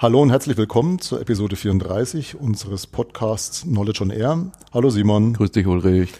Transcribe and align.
Hallo 0.00 0.22
und 0.22 0.30
herzlich 0.30 0.56
willkommen 0.56 1.00
zur 1.00 1.20
Episode 1.20 1.56
34 1.56 2.36
unseres 2.38 2.86
Podcasts 2.86 3.62
Knowledge 3.62 4.04
on 4.04 4.10
Air. 4.10 4.52
Hallo 4.72 4.90
Simon. 4.90 5.32
Grüß 5.32 5.50
dich 5.50 5.66
Ulrich. 5.66 6.10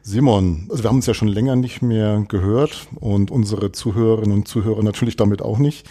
Simon, 0.00 0.66
also 0.70 0.82
wir 0.82 0.88
haben 0.88 0.96
uns 0.96 1.04
ja 1.04 1.12
schon 1.12 1.28
länger 1.28 1.54
nicht 1.54 1.82
mehr 1.82 2.24
gehört 2.26 2.88
und 2.98 3.30
unsere 3.30 3.70
Zuhörerinnen 3.70 4.32
und 4.32 4.48
Zuhörer 4.48 4.82
natürlich 4.82 5.16
damit 5.16 5.42
auch 5.42 5.58
nicht. 5.58 5.86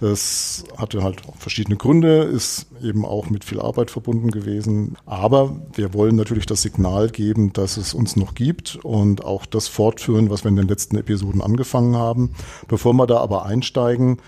Das 0.00 0.64
hatte 0.76 1.02
halt 1.02 1.22
verschiedene 1.38 1.78
Gründe, 1.78 2.24
ist 2.24 2.66
eben 2.82 3.06
auch 3.06 3.30
mit 3.30 3.44
viel 3.44 3.58
Arbeit 3.58 3.90
verbunden 3.90 4.30
gewesen. 4.30 4.98
Aber 5.06 5.62
wir 5.72 5.94
wollen 5.94 6.16
natürlich 6.16 6.44
das 6.44 6.60
Signal 6.60 7.08
geben, 7.08 7.54
dass 7.54 7.78
es 7.78 7.94
uns 7.94 8.16
noch 8.16 8.34
gibt 8.34 8.78
und 8.82 9.24
auch 9.24 9.46
das 9.46 9.66
fortführen, 9.66 10.28
was 10.28 10.44
wir 10.44 10.50
in 10.50 10.56
den 10.56 10.68
letzten 10.68 10.98
Episoden 10.98 11.40
angefangen 11.40 11.96
haben. 11.96 12.34
Bevor 12.68 12.92
wir 12.92 13.06
da 13.06 13.16
aber 13.16 13.46
einsteigen, 13.46 14.18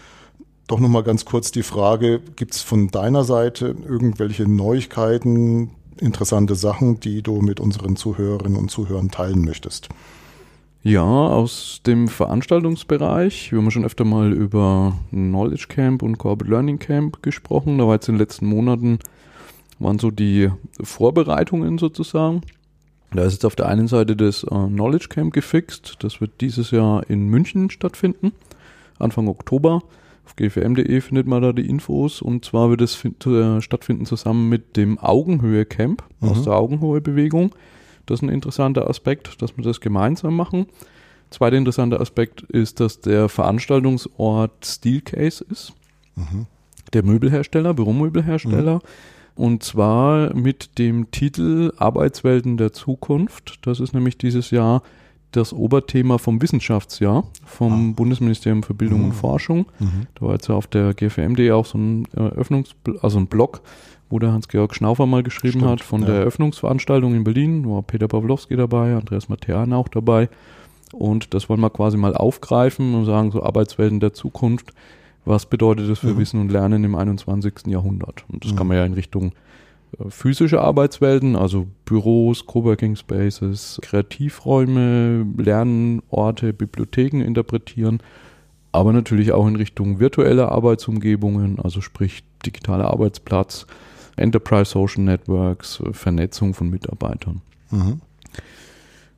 doch 0.66 0.80
nochmal 0.80 1.02
ganz 1.02 1.24
kurz 1.24 1.52
die 1.52 1.62
Frage, 1.62 2.20
gibt 2.36 2.54
es 2.54 2.62
von 2.62 2.88
deiner 2.88 3.24
Seite 3.24 3.74
irgendwelche 3.86 4.48
Neuigkeiten, 4.48 5.70
interessante 5.98 6.54
Sachen, 6.54 7.00
die 7.00 7.22
du 7.22 7.40
mit 7.40 7.60
unseren 7.60 7.96
Zuhörerinnen 7.96 8.58
und 8.58 8.70
Zuhörern 8.70 9.10
teilen 9.10 9.44
möchtest? 9.44 9.88
Ja, 10.82 11.02
aus 11.02 11.80
dem 11.86 12.08
Veranstaltungsbereich. 12.08 13.52
Wir 13.52 13.58
haben 13.58 13.70
schon 13.70 13.86
öfter 13.86 14.04
mal 14.04 14.32
über 14.32 14.98
Knowledge 15.10 15.66
Camp 15.68 16.02
und 16.02 16.18
Corporate 16.18 16.50
Learning 16.50 16.78
Camp 16.78 17.22
gesprochen. 17.22 17.78
Da 17.78 17.86
war 17.86 17.94
jetzt 17.94 18.08
in 18.08 18.16
den 18.16 18.20
letzten 18.20 18.46
Monaten, 18.46 18.98
waren 19.78 19.98
so 19.98 20.10
die 20.10 20.50
Vorbereitungen 20.82 21.78
sozusagen. 21.78 22.42
Da 23.12 23.22
ist 23.22 23.32
jetzt 23.32 23.46
auf 23.46 23.56
der 23.56 23.68
einen 23.68 23.88
Seite 23.88 24.14
das 24.14 24.44
äh, 24.44 24.48
Knowledge 24.48 25.08
Camp 25.08 25.32
gefixt. 25.32 25.96
Das 26.00 26.20
wird 26.20 26.40
dieses 26.42 26.70
Jahr 26.70 27.08
in 27.08 27.28
München 27.28 27.70
stattfinden, 27.70 28.32
Anfang 28.98 29.28
Oktober. 29.28 29.82
Auf 30.24 30.36
gfm.de 30.36 31.00
findet 31.00 31.26
man 31.26 31.42
da 31.42 31.52
die 31.52 31.68
Infos 31.68 32.22
und 32.22 32.44
zwar 32.44 32.70
wird 32.70 32.80
es 32.80 33.04
äh, 33.04 33.60
stattfinden 33.60 34.06
zusammen 34.06 34.48
mit 34.48 34.76
dem 34.76 34.98
Augenhöhe 34.98 35.66
Camp 35.66 36.02
mhm. 36.20 36.28
aus 36.28 36.44
der 36.44 36.54
Augenhöhe 36.54 37.00
Bewegung. 37.00 37.54
Das 38.06 38.20
ist 38.20 38.22
ein 38.22 38.28
interessanter 38.30 38.88
Aspekt, 38.88 39.40
dass 39.42 39.56
wir 39.56 39.64
das 39.64 39.80
gemeinsam 39.80 40.36
machen. 40.36 40.66
Zweiter 41.30 41.56
interessanter 41.56 42.00
Aspekt 42.00 42.42
ist, 42.42 42.80
dass 42.80 43.00
der 43.00 43.28
Veranstaltungsort 43.28 44.64
Steelcase 44.64 45.44
ist. 45.50 45.72
Mhm. 46.16 46.46
Der 46.92 47.02
Möbelhersteller, 47.02 47.74
Büromöbelhersteller. 47.74 48.76
Mhm. 48.76 48.80
Und 49.36 49.62
zwar 49.64 50.32
mit 50.34 50.78
dem 50.78 51.10
Titel 51.10 51.72
Arbeitswelten 51.76 52.56
der 52.56 52.72
Zukunft. 52.72 53.58
Das 53.62 53.80
ist 53.80 53.92
nämlich 53.92 54.16
dieses 54.16 54.50
Jahr 54.50 54.82
das 55.36 55.52
Oberthema 55.52 56.18
vom 56.18 56.40
Wissenschaftsjahr 56.40 57.24
vom 57.44 57.90
ah. 57.90 57.92
Bundesministerium 57.96 58.62
für 58.62 58.74
Bildung 58.74 59.00
mhm. 59.00 59.04
und 59.06 59.12
Forschung. 59.12 59.66
Mhm. 59.78 60.06
Da 60.14 60.26
war 60.26 60.32
jetzt 60.32 60.48
ja 60.48 60.54
auf 60.54 60.66
der 60.66 60.94
GFMD 60.94 61.50
auch 61.50 61.66
so 61.66 61.78
ein 61.78 62.06
Eröffnungs, 62.14 62.74
also 63.02 63.18
ein 63.18 63.26
Blog, 63.26 63.60
wo 64.10 64.18
der 64.18 64.32
Hans-Georg 64.32 64.74
Schnaufer 64.74 65.06
mal 65.06 65.22
geschrieben 65.22 65.60
Stimmt, 65.60 65.70
hat 65.70 65.80
von 65.80 66.02
ja. 66.02 66.06
der 66.08 66.16
Eröffnungsveranstaltung 66.16 67.14
in 67.14 67.24
Berlin. 67.24 67.64
Da 67.64 67.70
war 67.70 67.82
Peter 67.82 68.08
Pawlowski 68.08 68.56
dabei, 68.56 68.94
Andreas 68.94 69.28
Matean 69.28 69.72
auch 69.72 69.88
dabei. 69.88 70.28
Und 70.92 71.34
das 71.34 71.48
wollen 71.48 71.60
wir 71.60 71.70
quasi 71.70 71.96
mal 71.96 72.14
aufgreifen 72.14 72.94
und 72.94 73.04
sagen, 73.04 73.32
so 73.32 73.42
Arbeitswelten 73.42 74.00
der 74.00 74.12
Zukunft. 74.12 74.72
Was 75.24 75.46
bedeutet 75.46 75.88
das 75.88 76.00
für 76.00 76.08
mhm. 76.08 76.18
Wissen 76.18 76.40
und 76.40 76.52
Lernen 76.52 76.84
im 76.84 76.94
21. 76.94 77.66
Jahrhundert? 77.66 78.24
Und 78.30 78.44
das 78.44 78.52
mhm. 78.52 78.56
kann 78.56 78.66
man 78.66 78.76
ja 78.76 78.84
in 78.84 78.92
Richtung 78.92 79.28
äh, 79.28 79.32
physische 80.08 80.60
Arbeitswelten, 80.60 81.36
also 81.36 81.66
Büros, 81.84 82.46
Coworking 82.46 82.96
Spaces, 82.96 83.78
Kreativräume, 83.82 85.26
Lernorte, 85.36 86.52
Bibliotheken 86.52 87.20
interpretieren, 87.20 88.00
aber 88.72 88.92
natürlich 88.92 89.32
auch 89.32 89.46
in 89.46 89.56
Richtung 89.56 90.00
virtuelle 90.00 90.50
Arbeitsumgebungen, 90.50 91.58
also 91.60 91.80
sprich 91.80 92.24
digitaler 92.44 92.90
Arbeitsplatz, 92.90 93.66
Enterprise 94.16 94.70
Social 94.70 95.02
Networks, 95.02 95.82
Vernetzung 95.92 96.54
von 96.54 96.70
Mitarbeitern. 96.70 97.40
Mhm. 97.70 98.00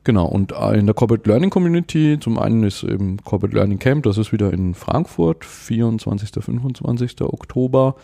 Genau, 0.03 0.25
und 0.25 0.53
in 0.73 0.85
der 0.85 0.95
Corporate 0.95 1.27
Learning 1.29 1.49
Community, 1.49 2.17
zum 2.17 2.39
einen 2.39 2.63
ist 2.63 2.83
eben 2.83 3.17
Corporate 3.25 3.53
Learning 3.53 3.77
Camp, 3.77 4.03
das 4.03 4.17
ist 4.17 4.31
wieder 4.31 4.53
in 4.53 4.73
Frankfurt, 4.73 5.43
24. 5.43 6.31
25. 6.43 7.21
Oktober 7.23 7.95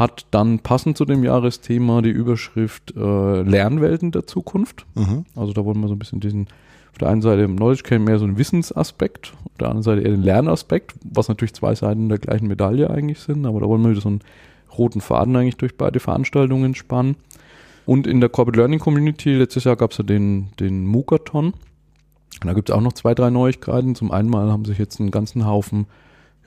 hat 0.00 0.26
dann 0.30 0.60
passend 0.60 0.96
zu 0.96 1.04
dem 1.04 1.22
Jahresthema 1.22 2.00
die 2.00 2.08
Überschrift 2.08 2.96
äh, 2.96 3.42
Lernwelten 3.42 4.12
der 4.12 4.26
Zukunft. 4.26 4.86
Mhm. 4.94 5.26
Also 5.36 5.52
da 5.52 5.62
wollen 5.64 5.78
wir 5.80 5.88
so 5.88 5.94
ein 5.94 5.98
bisschen 5.98 6.20
diesen, 6.20 6.48
auf 6.90 6.98
der 6.98 7.10
einen 7.10 7.20
Seite 7.20 7.42
im 7.42 7.56
Knowledge 7.56 7.82
Camp 7.82 8.06
mehr 8.06 8.18
so 8.18 8.24
einen 8.24 8.38
Wissensaspekt, 8.38 9.34
auf 9.44 9.58
der 9.58 9.68
anderen 9.68 9.82
Seite 9.82 10.00
eher 10.00 10.12
den 10.12 10.22
Lernaspekt, 10.22 10.94
was 11.04 11.28
natürlich 11.28 11.52
zwei 11.52 11.74
Seiten 11.74 12.08
der 12.08 12.18
gleichen 12.18 12.48
Medaille 12.48 12.88
eigentlich 12.88 13.20
sind, 13.20 13.44
aber 13.44 13.60
da 13.60 13.68
wollen 13.68 13.82
wir 13.82 13.90
wieder 13.90 14.00
so 14.00 14.08
einen 14.08 14.20
roten 14.76 15.02
Faden 15.02 15.36
eigentlich 15.36 15.58
durch 15.58 15.76
beide 15.76 16.00
Veranstaltungen 16.00 16.74
spannen. 16.74 17.16
Und 17.84 18.06
in 18.06 18.20
der 18.20 18.30
Corporate 18.30 18.58
Learning 18.58 18.78
Community, 18.78 19.34
letztes 19.34 19.64
Jahr 19.64 19.76
gab 19.76 19.90
es 19.90 19.98
ja 19.98 20.04
den, 20.04 20.48
den 20.58 20.86
Mookathon. 20.86 21.52
Da 22.42 22.54
gibt 22.54 22.70
es 22.70 22.74
auch 22.74 22.80
noch 22.80 22.94
zwei, 22.94 23.14
drei 23.14 23.28
Neuigkeiten. 23.28 23.94
Zum 23.94 24.12
einen 24.12 24.30
mal 24.30 24.50
haben 24.50 24.64
sich 24.64 24.78
jetzt 24.78 24.98
einen 24.98 25.10
ganzen 25.10 25.44
Haufen 25.44 25.86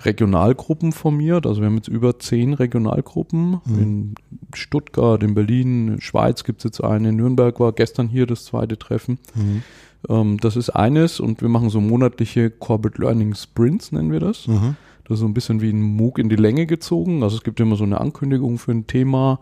Regionalgruppen 0.05 0.91
formiert. 0.91 1.45
Also 1.45 1.61
wir 1.61 1.67
haben 1.67 1.75
jetzt 1.75 1.87
über 1.87 2.19
zehn 2.19 2.53
Regionalgruppen. 2.53 3.61
Mhm. 3.65 3.79
In 3.79 4.15
Stuttgart, 4.53 5.23
in 5.23 5.33
Berlin, 5.33 5.93
in 5.93 6.01
Schweiz 6.01 6.43
gibt 6.43 6.59
es 6.59 6.63
jetzt 6.63 6.83
eine. 6.83 7.09
In 7.09 7.15
Nürnberg 7.15 7.59
war 7.59 7.71
gestern 7.73 8.07
hier 8.07 8.25
das 8.25 8.45
zweite 8.45 8.77
Treffen. 8.77 9.19
Mhm. 9.35 9.63
Ähm, 10.09 10.37
das 10.39 10.55
ist 10.55 10.69
eines 10.69 11.19
und 11.19 11.41
wir 11.41 11.49
machen 11.49 11.69
so 11.69 11.81
monatliche 11.81 12.49
Corporate 12.49 13.01
Learning 13.01 13.33
Sprints, 13.35 13.91
nennen 13.91 14.11
wir 14.11 14.19
das. 14.19 14.47
Mhm. 14.47 14.75
Das 15.05 15.15
ist 15.15 15.19
so 15.19 15.25
ein 15.25 15.33
bisschen 15.33 15.61
wie 15.61 15.69
ein 15.69 15.81
MOOC 15.81 16.19
in 16.19 16.29
die 16.29 16.35
Länge 16.35 16.65
gezogen. 16.65 17.23
Also 17.23 17.37
es 17.37 17.43
gibt 17.43 17.59
immer 17.59 17.75
so 17.75 17.83
eine 17.83 17.99
Ankündigung 17.99 18.57
für 18.57 18.71
ein 18.71 18.87
Thema. 18.87 19.39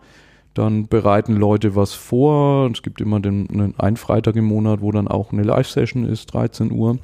Dann 0.54 0.86
bereiten 0.86 1.34
Leute 1.34 1.76
was 1.76 1.94
vor. 1.94 2.70
Es 2.70 2.82
gibt 2.82 3.00
immer 3.00 3.20
den, 3.20 3.74
einen 3.78 3.96
Freitag 3.96 4.36
im 4.36 4.44
Monat, 4.44 4.82
wo 4.82 4.92
dann 4.92 5.08
auch 5.08 5.32
eine 5.32 5.42
Live-Session 5.42 6.04
ist, 6.04 6.26
13 6.26 6.72
Uhr. 6.72 6.98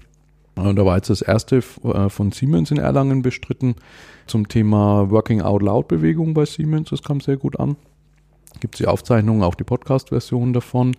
Und 0.66 0.76
da 0.76 0.84
war 0.84 0.96
jetzt 0.96 1.10
das 1.10 1.22
erste 1.22 1.62
äh, 1.84 2.08
von 2.08 2.32
Siemens 2.32 2.70
in 2.70 2.78
Erlangen 2.78 3.22
bestritten 3.22 3.76
zum 4.26 4.48
Thema 4.48 5.10
Working 5.10 5.42
Out 5.42 5.62
Loud 5.62 5.88
Bewegung 5.88 6.34
bei 6.34 6.44
Siemens. 6.44 6.90
Das 6.90 7.02
kam 7.02 7.20
sehr 7.20 7.36
gut 7.36 7.58
an. 7.58 7.76
Gibt 8.60 8.74
es 8.74 8.78
die 8.78 8.86
Aufzeichnungen, 8.86 9.42
auch 9.42 9.54
die 9.54 9.64
Podcast-Version 9.64 10.52
davon. 10.52 10.96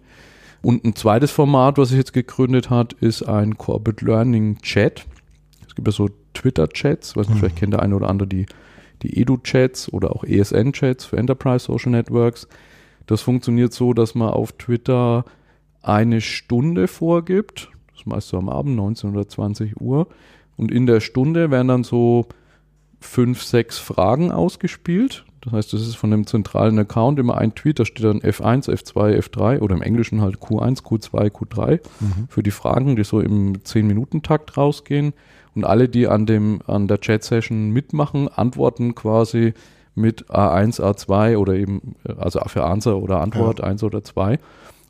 Und 0.61 0.83
ein 0.85 0.95
zweites 0.95 1.31
Format, 1.31 1.77
was 1.77 1.89
sich 1.89 1.97
jetzt 1.97 2.13
gegründet 2.13 2.69
hat, 2.69 2.93
ist 2.93 3.23
ein 3.23 3.57
Corporate 3.57 4.03
Learning 4.03 4.57
Chat. 4.61 5.05
Es 5.67 5.75
gibt 5.75 5.87
ja 5.87 5.91
so 5.91 6.09
Twitter-Chats, 6.33 7.15
weiß 7.15 7.27
nicht, 7.27 7.35
mhm. 7.35 7.39
vielleicht 7.39 7.55
kennt 7.57 7.73
der 7.73 7.81
eine 7.81 7.95
oder 7.95 8.09
andere 8.09 8.27
die, 8.27 8.45
die 9.01 9.21
Edu-Chats 9.21 9.91
oder 9.91 10.15
auch 10.15 10.23
ESN-Chats 10.23 11.05
für 11.05 11.17
Enterprise 11.17 11.65
Social 11.65 11.91
Networks. 11.91 12.47
Das 13.07 13.21
funktioniert 13.21 13.73
so, 13.73 13.93
dass 13.93 14.15
man 14.15 14.29
auf 14.29 14.51
Twitter 14.53 15.25
eine 15.81 16.21
Stunde 16.21 16.87
vorgibt 16.87 17.71
das 17.99 18.05
meist 18.05 18.29
so 18.29 18.37
am 18.37 18.49
Abend, 18.49 18.75
19 18.75 19.11
oder 19.11 19.27
20 19.27 19.79
Uhr. 19.79 20.07
Und 20.57 20.71
in 20.71 20.85
der 20.85 20.99
Stunde 20.99 21.51
werden 21.51 21.67
dann 21.67 21.83
so 21.83 22.27
fünf, 22.99 23.43
sechs 23.43 23.77
Fragen 23.77 24.31
ausgespielt. 24.31 25.25
Das 25.41 25.53
heißt, 25.53 25.73
das 25.73 25.81
ist 25.81 25.95
von 25.95 26.11
dem 26.11 26.27
zentralen 26.27 26.77
Account 26.79 27.17
immer 27.17 27.37
ein 27.37 27.55
Tweet, 27.55 27.79
da 27.79 27.85
steht 27.85 28.03
dann 28.03 28.19
F1, 28.19 28.69
F2, 28.69 29.17
F3 29.17 29.59
oder 29.59 29.75
im 29.75 29.81
Englischen 29.81 30.21
halt 30.21 30.39
Q1, 30.39 30.83
Q2, 30.83 31.29
Q3 31.29 31.79
mhm. 31.99 32.27
für 32.27 32.43
die 32.43 32.51
Fragen, 32.51 32.97
die 32.97 33.05
so 33.05 33.21
im 33.21 33.53
10-Minuten-Takt 33.53 34.57
rausgehen. 34.57 35.13
Und 35.55 35.63
alle, 35.63 35.87
die 35.87 36.07
an 36.07 36.25
dem, 36.25 36.59
an 36.67 36.87
der 36.87 36.99
Chat-Session 36.99 37.71
mitmachen, 37.71 38.27
antworten 38.27 38.95
quasi 38.95 39.53
mit 39.95 40.29
A1, 40.29 40.81
A2 40.81 41.37
oder 41.37 41.53
eben, 41.53 41.95
also 42.17 42.39
für 42.47 42.65
Answer 42.65 42.97
oder 42.97 43.21
Antwort 43.21 43.59
ja. 43.59 43.65
1 43.65 43.83
oder 43.83 44.03
2. 44.03 44.39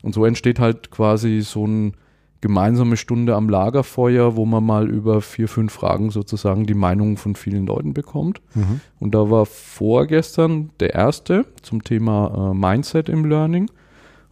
Und 0.02 0.14
so 0.14 0.24
entsteht 0.24 0.58
halt 0.58 0.90
quasi 0.90 1.40
so 1.42 1.66
ein 1.66 1.94
gemeinsame 2.40 2.96
Stunde 2.96 3.34
am 3.34 3.48
Lagerfeuer, 3.48 4.36
wo 4.36 4.46
man 4.46 4.64
mal 4.64 4.88
über 4.88 5.20
vier, 5.20 5.48
fünf 5.48 5.72
Fragen 5.72 6.10
sozusagen 6.10 6.66
die 6.66 6.74
Meinungen 6.74 7.16
von 7.16 7.34
vielen 7.34 7.66
Leuten 7.66 7.92
bekommt. 7.92 8.40
Mhm. 8.54 8.80
Und 8.98 9.14
da 9.14 9.30
war 9.30 9.46
vorgestern 9.46 10.70
der 10.80 10.94
erste 10.94 11.44
zum 11.62 11.84
Thema 11.84 12.52
äh, 12.52 12.54
Mindset 12.54 13.08
im 13.08 13.24
Learning. 13.24 13.70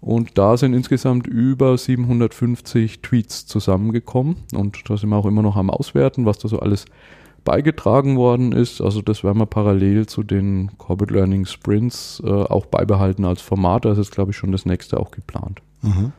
Und 0.01 0.39
da 0.39 0.57
sind 0.57 0.75
insgesamt 0.75 1.27
über 1.27 1.77
750 1.77 3.03
Tweets 3.03 3.47
zusammengekommen. 3.47 4.37
Und 4.55 4.89
da 4.89 4.97
sind 4.97 5.11
wir 5.11 5.17
auch 5.17 5.27
immer 5.27 5.43
noch 5.43 5.57
am 5.57 5.71
Auswerten, 5.71 6.25
was 6.25 6.39
da 6.39 6.49
so 6.49 6.61
alles 6.61 6.87
beigetragen 7.45 8.17
worden 8.17 8.53
ist. 8.53 8.81
Also 8.81 9.03
das 9.03 9.25
werden 9.25 9.39
wir 9.39 9.47
parallel 9.47 10.07
zu 10.07 10.23
den 10.23 10.71
Corporate 10.79 11.13
Learning 11.13 11.47
Sprints 11.47 12.23
äh, 12.25 12.29
auch 12.29 12.67
beibehalten 12.67 13.25
als 13.25 13.43
Format. 13.43 13.85
Das 13.85 13.99
ist, 13.99 14.13
glaube 14.13 14.31
ich, 14.31 14.37
schon 14.37 14.53
das 14.53 14.65
nächste 14.67 14.99
auch 14.99 15.11
geplant. 15.11 15.61
Mhm 15.83 16.13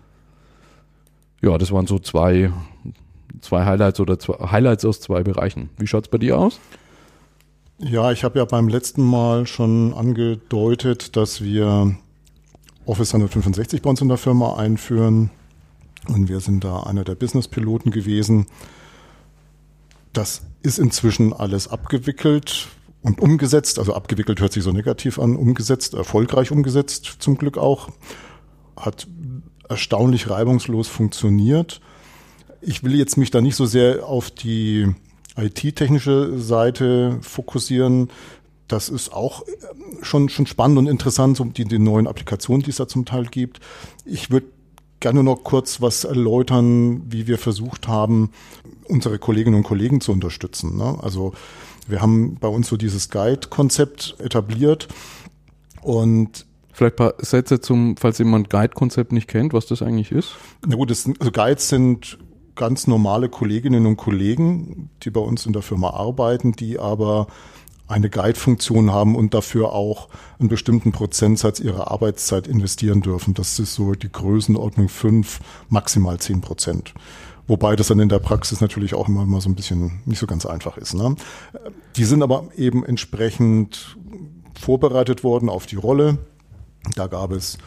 ja, 1.42 1.58
das 1.58 1.72
waren 1.72 1.88
so 1.88 2.00
zwei, 2.00 2.52
zwei 3.42 3.66
Highlights 3.66 4.00
oder 4.00 4.20
zwei, 4.20 4.52
Highlights 4.52 4.86
aus 4.86 5.00
zwei 5.00 5.24
Bereichen. 5.24 5.70
Wie 5.78 5.88
schaut 5.88 6.06
es 6.06 6.10
bei 6.10 6.18
dir 6.18 6.38
aus? 6.38 6.60
Ja, 7.80 8.12
ich 8.12 8.24
habe 8.24 8.40
ja 8.40 8.46
beim 8.46 8.68
letzten 8.68 9.04
Mal 9.04 9.48
schon 9.48 9.94
angedeutet, 9.94 11.16
dass 11.16 11.42
wir 11.42 11.96
Office 12.86 13.12
365 13.12 13.82
bei 13.82 13.90
uns 13.90 14.02
in 14.02 14.10
der 14.10 14.18
Firma 14.18 14.58
einführen. 14.58 15.30
Und 16.08 16.28
wir 16.28 16.40
sind 16.40 16.64
da 16.64 16.84
einer 16.84 17.04
der 17.04 17.16
Business-Piloten 17.16 17.92
gewesen. 17.92 18.48
Das 20.12 20.42
ist 20.62 20.80
inzwischen 20.80 21.32
alles 21.34 21.68
abgewickelt 21.68 22.68
und 23.02 23.22
umgesetzt, 23.22 23.80
also 23.80 23.94
abgewickelt 23.94 24.42
hört 24.42 24.52
sich 24.52 24.64
so 24.64 24.72
negativ 24.72 25.20
an, 25.20 25.36
umgesetzt, 25.36 25.94
erfolgreich 25.94 26.52
umgesetzt, 26.52 27.18
zum 27.20 27.38
Glück 27.38 27.58
auch. 27.58 27.90
Hat 28.76 29.08
erstaunlich 29.70 30.30
reibungslos 30.30 30.88
funktioniert. 30.88 31.80
Ich 32.62 32.84
will 32.84 32.96
jetzt 32.96 33.18
mich 33.18 33.32
da 33.32 33.40
nicht 33.40 33.56
so 33.56 33.66
sehr 33.66 34.06
auf 34.06 34.32
die 34.32 34.88
IT-technische 35.38 36.38
Seite 36.38 37.20
fokussieren. 37.22 38.10
Das 38.68 38.90
ist 38.90 39.14
auch 39.14 39.44
schon, 40.02 40.30
schon 40.30 40.48
spannend 40.48 40.78
und 40.78 40.88
interessant, 40.88 41.38
so 41.38 41.46
die, 41.46 41.66
die 41.66 41.80
neuen 41.80 42.08
Applikationen, 42.08 42.64
die 42.64 42.72
es 42.72 42.78
da 42.78 42.88
zum 42.88 43.06
Teil 43.06 43.26
gibt. 43.26 43.60
Ich 44.06 44.30
würde 44.30 44.48
gerne 45.00 45.24
noch 45.24 45.44
kurz 45.44 45.82
was 45.82 46.04
erläutern, 46.04 47.04
wie 47.10 47.28
wir 47.28 47.38
versucht 47.38 47.88
haben, 47.88 48.32
unsere 48.88 49.20
Kolleginnen 49.20 49.58
und 49.58 49.64
Kollegen 49.64 50.02
zu 50.02 50.12
unterstützen. 50.12 50.78
Ne? 50.78 50.98
Also 51.02 51.34
wir 51.88 52.02
haben 52.02 52.36
bei 52.36 52.48
uns 52.48 52.68
so 52.68 52.76
dieses 52.76 53.10
Guide-Konzept 53.10 54.18
etabliert 54.20 54.88
und 55.82 56.46
Vielleicht 56.80 56.94
ein 56.94 57.08
paar 57.08 57.14
Sätze 57.18 57.60
zum, 57.60 57.98
falls 57.98 58.20
jemand 58.20 58.50
Guide-Konzept 58.50 59.12
nicht 59.12 59.28
kennt, 59.28 59.52
was 59.52 59.66
das 59.66 59.82
eigentlich 59.82 60.14
ist. 60.14 60.38
Na 60.66 60.78
gut, 60.78 60.90
das, 60.90 61.10
also 61.20 61.30
Guides 61.30 61.68
sind 61.68 62.18
ganz 62.56 62.88
normale 62.88 63.28
Kolleginnen 63.28 63.86
und 63.86 63.98
Kollegen, 63.98 64.90
die 65.04 65.10
bei 65.10 65.20
uns 65.20 65.46
in 65.46 65.52
der 65.52 65.62
Firma 65.62 65.90
arbeiten, 65.90 66.54
die 66.54 66.80
aber 66.80 67.28
eine 67.90 68.10
Guide-Funktion 68.10 68.94
haben 68.94 69.18
und 69.18 69.34
dafür 69.34 69.74
auch 69.74 70.08
einen 70.40 70.48
bestimmten 70.48 70.94
Prozentsatz 70.94 71.60
ihrer 71.60 71.92
Arbeitszeit 71.92 72.48
investieren 72.48 73.02
dürfen. 73.02 73.34
Das 73.34 73.60
ist 73.60 73.76
so 73.76 73.92
die 73.92 74.10
Größenordnung 74.10 74.88
fünf, 74.88 75.42
maximal 75.68 76.18
zehn 76.20 76.40
Prozent. 76.40 76.94
Wobei 77.46 77.76
das 77.76 77.88
dann 77.88 78.00
in 78.00 78.08
der 78.08 78.20
Praxis 78.20 78.62
natürlich 78.62 78.94
auch 78.94 79.10
immer 79.10 79.26
mal 79.26 79.42
so 79.42 79.50
ein 79.50 79.56
bisschen 79.56 80.00
nicht 80.06 80.20
so 80.20 80.28
ganz 80.28 80.46
einfach 80.46 80.78
ist. 80.78 80.94
Ne? 80.94 81.18
Die 81.98 82.06
sind 82.06 82.24
aber 82.24 82.48
eben 82.56 82.86
entsprechend 82.86 83.98
vorbereitet 84.58 85.26
worden 85.26 85.50
auf 85.50 85.66
die 85.66 85.76
Rolle. 85.76 86.20
Da 86.96 87.08
gab 87.08 87.32
es 87.32 87.58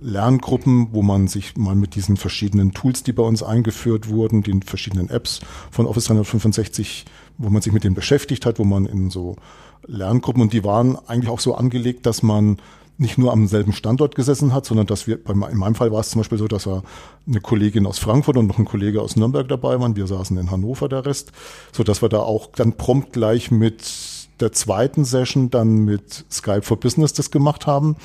Lerngruppen, 0.00 0.88
wo 0.92 1.02
man 1.02 1.28
sich 1.28 1.56
mal 1.56 1.74
mit 1.74 1.94
diesen 1.94 2.16
verschiedenen 2.16 2.72
Tools, 2.72 3.02
die 3.02 3.12
bei 3.12 3.22
uns 3.22 3.42
eingeführt 3.42 4.08
wurden, 4.08 4.42
den 4.42 4.62
verschiedenen 4.62 5.08
Apps 5.08 5.40
von 5.70 5.86
Office 5.86 6.06
365, 6.06 7.04
wo 7.38 7.48
man 7.48 7.62
sich 7.62 7.72
mit 7.72 7.84
denen 7.84 7.94
beschäftigt 7.94 8.44
hat, 8.46 8.58
wo 8.58 8.64
man 8.64 8.86
in 8.86 9.10
so 9.10 9.36
Lerngruppen 9.86 10.42
und 10.42 10.52
die 10.52 10.64
waren 10.64 10.98
eigentlich 11.06 11.30
auch 11.30 11.40
so 11.40 11.54
angelegt, 11.54 12.06
dass 12.06 12.22
man 12.22 12.58
nicht 12.96 13.18
nur 13.18 13.32
am 13.32 13.48
selben 13.48 13.72
Standort 13.72 14.14
gesessen 14.14 14.52
hat, 14.52 14.66
sondern 14.66 14.86
dass 14.86 15.06
wir, 15.06 15.18
in 15.28 15.38
meinem 15.38 15.74
Fall 15.74 15.90
war 15.90 16.00
es 16.00 16.10
zum 16.10 16.20
Beispiel 16.20 16.38
so, 16.38 16.46
dass 16.46 16.68
eine 16.68 17.40
Kollegin 17.42 17.86
aus 17.86 17.98
Frankfurt 17.98 18.36
und 18.36 18.46
noch 18.46 18.58
ein 18.58 18.64
Kollege 18.64 19.02
aus 19.02 19.16
Nürnberg 19.16 19.48
dabei 19.48 19.80
waren. 19.80 19.96
Wir 19.96 20.06
saßen 20.06 20.38
in 20.38 20.50
Hannover, 20.50 20.88
der 20.88 21.04
Rest, 21.04 21.32
so 21.72 21.82
dass 21.82 22.02
wir 22.02 22.08
da 22.08 22.18
auch 22.18 22.50
dann 22.54 22.76
prompt 22.76 23.12
gleich 23.12 23.50
mit 23.50 23.82
der 24.40 24.52
zweiten 24.52 25.04
Session 25.04 25.50
dann 25.50 25.84
mit 25.84 26.24
Skype 26.30 26.62
for 26.62 26.78
Business 26.78 27.12
das 27.12 27.30
gemacht 27.30 27.66
haben 27.66 27.96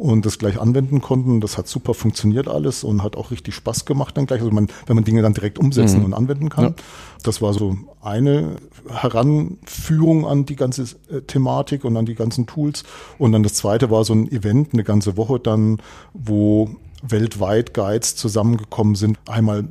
und 0.00 0.24
das 0.24 0.38
gleich 0.38 0.58
anwenden 0.58 1.02
konnten. 1.02 1.42
Das 1.42 1.58
hat 1.58 1.68
super 1.68 1.92
funktioniert 1.92 2.48
alles 2.48 2.84
und 2.84 3.02
hat 3.02 3.16
auch 3.16 3.30
richtig 3.30 3.54
Spaß 3.54 3.84
gemacht 3.84 4.16
dann 4.16 4.24
gleich. 4.24 4.40
Also 4.40 4.50
man, 4.50 4.68
wenn 4.86 4.96
man 4.96 5.04
Dinge 5.04 5.20
dann 5.20 5.34
direkt 5.34 5.58
umsetzen 5.58 5.98
mhm. 5.98 6.06
und 6.06 6.14
anwenden 6.14 6.48
kann. 6.48 6.64
Ja. 6.64 6.74
Das 7.22 7.42
war 7.42 7.52
so 7.52 7.76
eine 8.00 8.56
Heranführung 8.88 10.26
an 10.26 10.46
die 10.46 10.56
ganze 10.56 10.84
äh, 11.10 11.20
Thematik 11.26 11.84
und 11.84 11.98
an 11.98 12.06
die 12.06 12.14
ganzen 12.14 12.46
Tools. 12.46 12.84
Und 13.18 13.32
dann 13.32 13.42
das 13.42 13.54
zweite 13.54 13.90
war 13.90 14.04
so 14.04 14.14
ein 14.14 14.32
Event, 14.32 14.72
eine 14.72 14.84
ganze 14.84 15.18
Woche 15.18 15.38
dann, 15.38 15.82
wo 16.14 16.70
weltweit 17.02 17.74
Guides 17.74 18.16
zusammengekommen 18.16 18.94
sind. 18.94 19.18
Einmal 19.26 19.68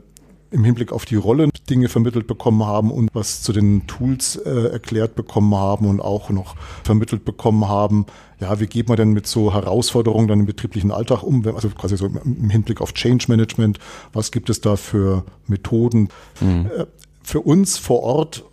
im 0.51 0.63
Hinblick 0.63 0.91
auf 0.91 1.05
die 1.05 1.15
Rolle 1.15 1.49
Dinge 1.69 1.89
vermittelt 1.89 2.27
bekommen 2.27 2.65
haben 2.65 2.91
und 2.91 3.09
was 3.13 3.41
zu 3.41 3.53
den 3.53 3.85
Tools 3.87 4.35
äh, 4.35 4.71
erklärt 4.71 5.15
bekommen 5.15 5.53
haben 5.55 5.87
und 5.87 5.99
auch 5.99 6.29
noch 6.29 6.55
vermittelt 6.83 7.25
bekommen 7.25 7.67
haben, 7.67 8.05
ja, 8.39 8.59
wie 8.59 8.67
geht 8.67 8.87
man 8.87 8.97
denn 8.97 9.11
mit 9.11 9.27
so 9.27 9.53
Herausforderungen 9.53 10.27
dann 10.27 10.39
im 10.39 10.45
betrieblichen 10.45 10.91
Alltag 10.91 11.23
um, 11.23 11.45
also 11.47 11.69
quasi 11.69 11.97
so 11.97 12.07
im 12.07 12.49
Hinblick 12.49 12.81
auf 12.81 12.93
Change 12.93 13.25
Management, 13.27 13.79
was 14.13 14.31
gibt 14.31 14.49
es 14.49 14.61
da 14.61 14.75
für 14.75 15.23
Methoden? 15.47 16.09
Mhm. 16.39 16.65
Äh, 16.65 16.85
für 17.21 17.41
uns 17.41 17.77
vor 17.77 18.01
Ort 18.01 18.43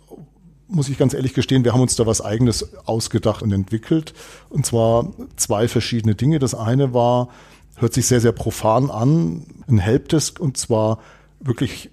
muss 0.67 0.89
ich 0.89 0.97
ganz 0.97 1.13
ehrlich 1.13 1.33
gestehen, 1.33 1.63
wir 1.63 1.73
haben 1.73 1.81
uns 1.81 1.95
da 1.95 2.05
was 2.05 2.21
eigenes 2.21 2.77
ausgedacht 2.85 3.41
und 3.41 3.51
entwickelt. 3.53 4.13
Und 4.49 4.65
zwar 4.65 5.13
zwei 5.37 5.67
verschiedene 5.67 6.13
Dinge. 6.13 6.39
Das 6.39 6.53
eine 6.53 6.93
war, 6.93 7.29
hört 7.75 7.93
sich 7.93 8.05
sehr, 8.05 8.19
sehr 8.19 8.33
profan 8.33 8.91
an, 8.91 9.45
ein 9.69 9.77
Helpdesk 9.77 10.39
und 10.39 10.57
zwar 10.57 10.99
wirklich 11.39 11.89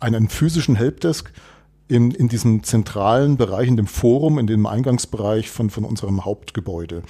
einen 0.00 0.28
physischen 0.28 0.76
Helpdesk 0.76 1.32
in, 1.88 2.10
in 2.10 2.28
diesem 2.28 2.62
zentralen 2.62 3.36
Bereich, 3.36 3.68
in 3.68 3.76
dem 3.76 3.86
Forum, 3.86 4.38
in 4.38 4.46
dem 4.46 4.66
Eingangsbereich 4.66 5.50
von, 5.50 5.70
von 5.70 5.84
unserem 5.84 6.24
Hauptgebäude. 6.24 7.02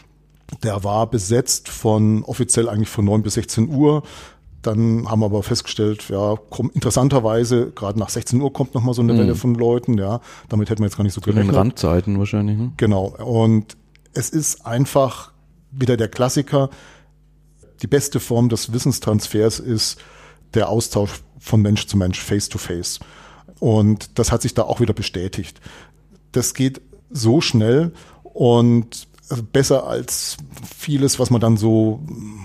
Der 0.63 0.85
war 0.85 1.11
besetzt 1.11 1.69
von 1.69 2.23
offiziell 2.25 2.69
eigentlich 2.69 2.89
von 2.89 3.05
9 3.05 3.23
bis 3.23 3.35
16 3.35 3.69
Uhr. 3.69 4.03
Dann 4.63 5.09
haben 5.09 5.21
wir 5.21 5.27
aber 5.27 5.43
festgestellt, 5.43 6.09
ja, 6.09 6.37
komm, 6.51 6.71
interessanterweise, 6.75 7.71
gerade 7.71 7.99
nach 7.99 8.09
16 8.09 8.41
Uhr 8.41 8.53
kommt 8.53 8.75
nochmal 8.75 8.95
so 8.95 9.03
eine 9.03 9.13
mhm. 9.13 9.19
Welle 9.19 9.35
von 9.35 9.55
Leuten, 9.55 9.99
ja. 9.99 10.21
Damit 10.49 10.71
hätten 10.71 10.81
wir 10.81 10.87
jetzt 10.87 10.97
gar 10.97 11.05
nicht 11.05 11.13
so 11.13 11.21
gerechnet. 11.21 11.47
In 11.47 11.53
den 11.53 11.57
Randzeiten 11.57 12.19
wahrscheinlich, 12.19 12.57
ne? 12.57 12.73
Genau. 12.77 13.15
Und 13.19 13.77
es 14.15 14.31
ist 14.31 14.67
einfach 14.67 15.33
wieder 15.71 15.97
der 15.97 16.09
Klassiker. 16.09 16.71
Die 17.83 17.87
beste 17.87 18.21
Form 18.21 18.49
des 18.49 18.73
Wissenstransfers 18.73 19.61
ist 19.61 20.01
der 20.55 20.69
Austausch 20.69 21.23
von 21.39 21.63
Mensch 21.63 21.87
zu 21.87 21.97
Mensch, 21.97 22.21
face 22.21 22.49
to 22.49 22.59
face. 22.59 23.01
Und 23.61 24.19
das 24.19 24.33
hat 24.33 24.43
sich 24.43 24.55
da 24.55 24.63
auch 24.63 24.81
wieder 24.81 24.95
bestätigt. 24.95 25.61
Das 26.33 26.55
geht 26.55 26.81
so 27.11 27.41
schnell 27.41 27.93
und 28.23 29.09
besser 29.53 29.87
als 29.87 30.37
vieles, 30.77 31.19
was 31.19 31.31
man 31.31 31.41
dann 31.41 31.57
so 31.57 32.01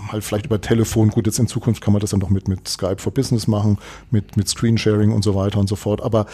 halt 0.10 0.24
vielleicht 0.24 0.48
über 0.48 0.60
Telefon, 0.60 1.10
gut, 1.10 1.28
jetzt 1.28 1.40
in 1.40 1.48
Zukunft 1.48 1.81
kann 1.81 1.94
man 1.94 2.01
das 2.01 2.12
dann 2.12 2.19
doch 2.19 2.30
mit, 2.30 2.48
mit 2.48 2.68
Skype 2.68 2.98
for 2.98 3.13
Business 3.13 3.48
machen, 3.48 3.78
mit, 4.12 4.36
mit 4.36 4.50
Screensharing 4.50 5.12
und 5.12 5.24
so 5.24 5.36
weiter 5.36 5.60
und 5.60 5.68
so 5.68 5.75
fort. 5.75 6.01
Aber 6.01 6.25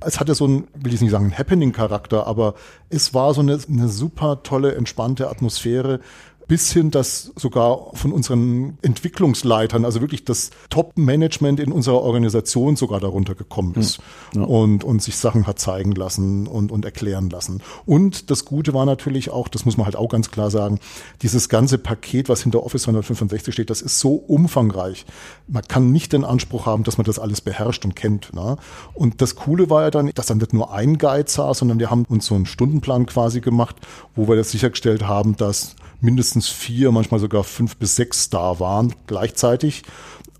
es 0.00 0.20
hatte 0.20 0.34
so 0.34 0.46
ein, 0.46 0.68
will 0.74 0.94
ich 0.94 1.00
nicht 1.00 1.10
sagen, 1.10 1.36
Happening-Charakter, 1.36 2.26
aber 2.26 2.54
es 2.88 3.14
war 3.14 3.34
so 3.34 3.40
eine, 3.40 3.58
eine 3.68 3.88
super 3.88 4.42
tolle, 4.44 4.74
entspannte 4.74 5.28
Atmosphäre, 5.28 6.00
bis 6.52 6.70
hin, 6.70 6.90
dass 6.90 7.32
sogar 7.34 7.92
von 7.94 8.12
unseren 8.12 8.76
Entwicklungsleitern, 8.82 9.86
also 9.86 10.02
wirklich 10.02 10.26
das 10.26 10.50
Top-Management 10.68 11.58
in 11.58 11.72
unserer 11.72 12.02
Organisation 12.02 12.76
sogar 12.76 13.00
darunter 13.00 13.34
gekommen 13.34 13.74
ist 13.76 14.00
ja. 14.34 14.42
und, 14.42 14.84
und 14.84 15.02
sich 15.02 15.16
Sachen 15.16 15.46
hat 15.46 15.58
zeigen 15.58 15.92
lassen 15.92 16.46
und, 16.46 16.70
und 16.70 16.84
erklären 16.84 17.30
lassen. 17.30 17.62
Und 17.86 18.30
das 18.30 18.44
Gute 18.44 18.74
war 18.74 18.84
natürlich 18.84 19.30
auch, 19.30 19.48
das 19.48 19.64
muss 19.64 19.78
man 19.78 19.86
halt 19.86 19.96
auch 19.96 20.10
ganz 20.10 20.30
klar 20.30 20.50
sagen, 20.50 20.78
dieses 21.22 21.48
ganze 21.48 21.78
Paket, 21.78 22.28
was 22.28 22.42
hinter 22.42 22.62
Office 22.64 22.82
365 22.82 23.54
steht, 23.54 23.70
das 23.70 23.80
ist 23.80 23.98
so 23.98 24.16
umfangreich. 24.16 25.06
Man 25.48 25.62
kann 25.66 25.90
nicht 25.90 26.12
den 26.12 26.22
Anspruch 26.22 26.66
haben, 26.66 26.84
dass 26.84 26.98
man 26.98 27.06
das 27.06 27.18
alles 27.18 27.40
beherrscht 27.40 27.86
und 27.86 27.96
kennt. 27.96 28.34
Ne? 28.34 28.58
Und 28.92 29.22
das 29.22 29.36
Coole 29.36 29.70
war 29.70 29.84
ja 29.84 29.90
dann, 29.90 30.10
dass 30.14 30.26
dann 30.26 30.36
nicht 30.36 30.52
nur 30.52 30.70
ein 30.70 30.98
Guide 30.98 31.30
saß, 31.30 31.60
sondern 31.60 31.78
wir 31.78 31.90
haben 31.90 32.04
uns 32.10 32.26
so 32.26 32.34
einen 32.34 32.44
Stundenplan 32.44 33.06
quasi 33.06 33.40
gemacht, 33.40 33.76
wo 34.14 34.28
wir 34.28 34.36
das 34.36 34.50
sichergestellt 34.50 35.04
haben, 35.04 35.34
dass 35.38 35.76
mindestens 36.02 36.48
vier, 36.48 36.92
manchmal 36.92 37.20
sogar 37.20 37.44
fünf 37.44 37.76
bis 37.76 37.96
sechs 37.96 38.28
da 38.28 38.60
waren 38.60 38.94
gleichzeitig 39.06 39.82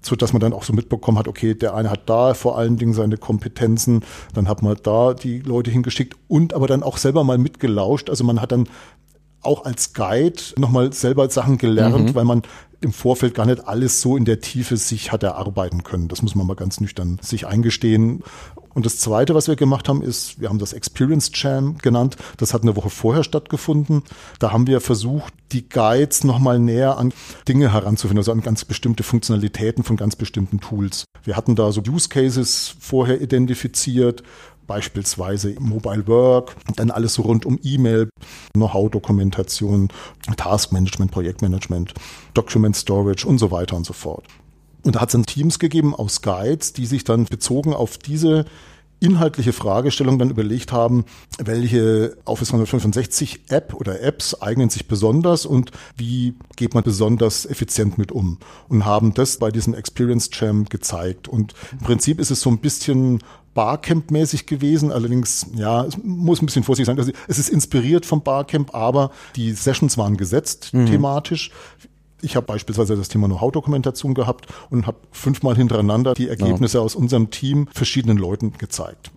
so 0.05 0.17
dass 0.17 0.33
man 0.33 0.41
dann 0.41 0.53
auch 0.53 0.65
so 0.65 0.73
mitbekommen 0.73 1.19
hat, 1.19 1.29
okay, 1.29 1.55
der 1.55 1.75
eine 1.75 1.91
hat 1.91 2.09
da 2.11 2.35
vor 2.35 2.59
allen 2.59 2.77
Dingen 2.77 2.93
seine 2.93 3.17
Kompetenzen, 3.17 4.05
dann 4.35 4.49
hat 4.49 4.63
man 4.63 4.77
da 4.83 5.15
die 5.15 5.39
Leute 5.39 5.71
hingeschickt 5.71 6.17
und 6.29 6.55
aber 6.55 6.67
dann 6.67 6.83
auch 6.83 6.97
selber 6.97 7.25
mal 7.25 7.39
mitgelauscht. 7.39 8.11
Also 8.11 8.25
man 8.25 8.41
hat 8.41 8.53
dann 8.53 8.69
auch 9.43 9.65
als 9.65 9.93
Guide 9.93 10.41
nochmal 10.57 10.93
selber 10.93 11.29
Sachen 11.31 11.59
gelernt, 11.59 12.11
mhm. 12.11 12.15
weil 12.15 12.25
man 12.25 12.43
im 12.81 12.93
Vorfeld 12.93 13.35
gar 13.35 13.47
nicht 13.47 13.67
alles 13.67 14.01
so 14.01 14.17
in 14.17 14.25
der 14.25 14.41
Tiefe 14.41 14.77
sich 14.77 15.13
hat 15.13 15.23
erarbeiten 15.23 15.85
können. 15.85 16.09
Das 16.09 16.23
muss 16.23 16.35
man 16.35 16.47
mal 16.47 16.55
ganz 16.55 16.81
nüchtern 16.81 17.19
sich 17.23 17.47
eingestehen. 17.47 18.23
Und 18.75 18.87
das 18.87 18.99
Zweite, 18.99 19.35
was 19.35 19.49
wir 19.49 19.57
gemacht 19.57 19.89
haben, 19.89 20.03
ist, 20.03 20.41
wir 20.41 20.49
haben 20.49 20.59
das 20.59 20.73
Experience 20.73 21.31
Jam 21.35 21.79
genannt. 21.79 22.17
Das 22.37 22.55
hat 22.55 22.63
eine 22.63 22.77
Woche 22.77 22.91
vorher 22.91 23.25
stattgefunden. 23.25 24.03
Da 24.39 24.53
haben 24.53 24.67
wir 24.67 24.81
versucht, 24.81 25.35
die 25.53 25.69
Guides 25.69 26.25
nochmal 26.25 26.59
näher 26.59 26.97
an 26.99 27.13
Dinge 27.47 27.73
heranzufinden, 27.73 28.19
also 28.19 28.33
an 28.33 28.41
ganz 28.41 28.65
bestimmte 28.65 29.03
Funktionalitäten 29.03 29.85
von 29.85 29.97
ganz 29.97 30.17
bestimmten 30.17 30.61
Tools. 30.61 31.05
Wir 31.25 31.37
hatten 31.37 31.55
da 31.55 31.71
so 31.73 31.83
Use 31.87 32.09
Cases 32.09 32.75
vorher 32.81 33.21
identifiziert, 33.21 34.23
beispielsweise 34.67 35.55
Mobile 35.59 36.07
Work, 36.07 36.57
dann 36.77 36.91
alles 36.91 37.15
so 37.15 37.23
rund 37.23 37.45
um 37.45 37.59
E-Mail, 37.63 38.09
Know-how-Dokumentation, 38.55 39.89
Taskmanagement, 40.37 41.11
Projektmanagement, 41.11 41.93
Document 42.35 42.75
Storage 42.75 43.27
und 43.27 43.39
so 43.39 43.51
weiter 43.51 43.77
und 43.77 43.85
so 43.85 43.93
fort. 43.93 44.25
Und 44.85 44.97
da 44.97 45.01
hat 45.01 45.09
es 45.09 45.13
dann 45.13 45.27
Teams 45.27 45.59
gegeben 45.59 45.95
aus 45.95 46.23
Guides, 46.23 46.73
die 46.73 46.87
sich 46.87 47.05
dann 47.05 47.25
bezogen 47.27 47.73
auf 47.73 47.99
diese 47.99 48.45
inhaltliche 49.03 49.53
Fragestellung 49.53 50.19
dann 50.19 50.31
überlegt 50.31 50.71
haben, 50.71 51.05
welche 51.39 52.17
Office 52.25 52.51
365 52.51 53.41
App 53.49 53.75
oder 53.75 54.01
Apps 54.01 54.41
eignen 54.41 54.71
sich 54.71 54.87
besonders 54.87 55.45
und 55.45 55.73
wie 55.97 56.35
geht 56.55 56.75
man 56.75 56.85
besonders 56.85 57.45
effizient 57.45 57.99
mit 57.99 58.13
um 58.13 58.39
und 58.69 58.85
haben 58.85 59.13
das 59.13 59.39
bei 59.39 59.51
diesem 59.51 59.75
Experience 59.75 60.31
Jam 60.33 60.67
gezeigt. 60.67 61.27
Und 61.27 61.55
im 61.73 61.79
Prinzip 61.79 62.21
ist 62.21 62.31
es 62.31 62.41
so 62.41 62.51
ein 62.51 62.59
bisschen 62.59 63.19
Barcamp-mäßig 63.55 64.47
gewesen. 64.47 64.93
Allerdings, 64.93 65.47
ja, 65.55 65.85
es 65.85 65.99
muss 66.03 66.41
ein 66.41 66.47
bisschen 66.47 66.63
vorsichtig 66.63 66.87
sein. 66.87 66.99
Also 66.99 67.13
es 67.27 67.39
ist 67.39 67.51
inspiriert 67.51 68.07
vom 68.07 68.23
Barcamp, 68.23 68.75
aber 68.75 69.11
die 69.37 69.53
Sessions 69.53 69.99
waren 69.99 70.17
gesetzt 70.17 70.73
mhm. 70.73 70.87
thematisch. 70.87 71.51
Ich 72.23 72.37
habe 72.37 72.47
beispielsweise 72.47 72.97
das 72.97 73.09
Thema 73.09 73.27
Know-how-Dokumentation 73.27 74.15
gehabt 74.15 74.47
und 74.71 74.87
habe 74.87 74.99
fünfmal 75.11 75.57
hintereinander 75.57 76.15
die 76.15 76.29
Ergebnisse 76.29 76.79
ja. 76.79 76.85
aus 76.85 76.95
unserem 76.95 77.31
Team 77.31 77.69
verschiedenen 77.73 78.17
Leuten 78.17 78.53
gezeigt. 78.59 79.11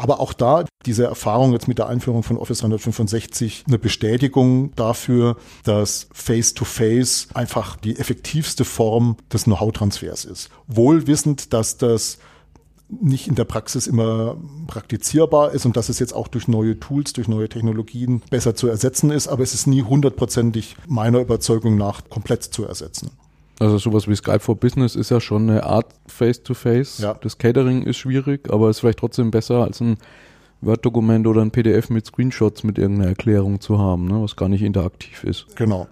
Aber 0.00 0.18
auch 0.18 0.32
da 0.32 0.64
diese 0.86 1.04
Erfahrung 1.04 1.52
jetzt 1.52 1.68
mit 1.68 1.76
der 1.76 1.86
Einführung 1.86 2.22
von 2.22 2.38
Office 2.38 2.60
365 2.60 3.64
eine 3.68 3.78
Bestätigung 3.78 4.74
dafür, 4.74 5.36
dass 5.64 6.08
Face-to-Face 6.12 7.28
-face 7.28 7.36
einfach 7.36 7.76
die 7.76 7.98
effektivste 7.98 8.64
Form 8.64 9.16
des 9.30 9.44
Know-how-Transfers 9.44 10.24
ist. 10.24 10.48
Wohl 10.66 11.06
wissend, 11.06 11.52
dass 11.52 11.76
das 11.76 12.18
nicht 13.00 13.28
in 13.28 13.34
der 13.34 13.44
Praxis 13.44 13.86
immer 13.86 14.36
praktizierbar 14.66 15.52
ist 15.52 15.64
und 15.66 15.76
dass 15.76 15.88
es 15.88 15.98
jetzt 15.98 16.12
auch 16.12 16.28
durch 16.28 16.48
neue 16.48 16.78
Tools, 16.80 17.12
durch 17.12 17.28
neue 17.28 17.48
Technologien 17.48 18.22
besser 18.30 18.54
zu 18.54 18.68
ersetzen 18.68 19.10
ist, 19.10 19.28
aber 19.28 19.42
es 19.42 19.54
ist 19.54 19.66
nie 19.66 19.82
hundertprozentig 19.82 20.76
meiner 20.86 21.20
Überzeugung 21.20 21.76
nach 21.76 22.08
komplett 22.08 22.42
zu 22.42 22.64
ersetzen. 22.64 23.10
Also 23.60 23.76
sowas 23.76 24.08
wie 24.08 24.16
Skype 24.16 24.40
for 24.40 24.56
Business 24.56 24.96
ist 24.96 25.10
ja 25.10 25.20
schon 25.20 25.48
eine 25.48 25.64
Art 25.64 25.94
Face-to-Face. 26.06 26.98
-face. 26.98 27.02
Ja. 27.02 27.14
Das 27.14 27.36
Catering 27.36 27.82
ist 27.82 27.98
schwierig, 27.98 28.50
aber 28.50 28.70
ist 28.70 28.80
vielleicht 28.80 29.00
trotzdem 29.00 29.30
besser 29.30 29.62
als 29.64 29.80
ein 29.80 29.98
Word-Dokument 30.62 31.26
oder 31.26 31.42
ein 31.42 31.50
PDF 31.50 31.90
mit 31.90 32.06
Screenshots 32.06 32.64
mit 32.64 32.78
irgendeiner 32.78 33.10
Erklärung 33.10 33.60
zu 33.60 33.78
haben, 33.78 34.06
ne, 34.06 34.22
was 34.22 34.36
gar 34.36 34.48
nicht 34.48 34.62
interaktiv 34.62 35.24
ist. 35.24 35.46
Genau. 35.56 35.88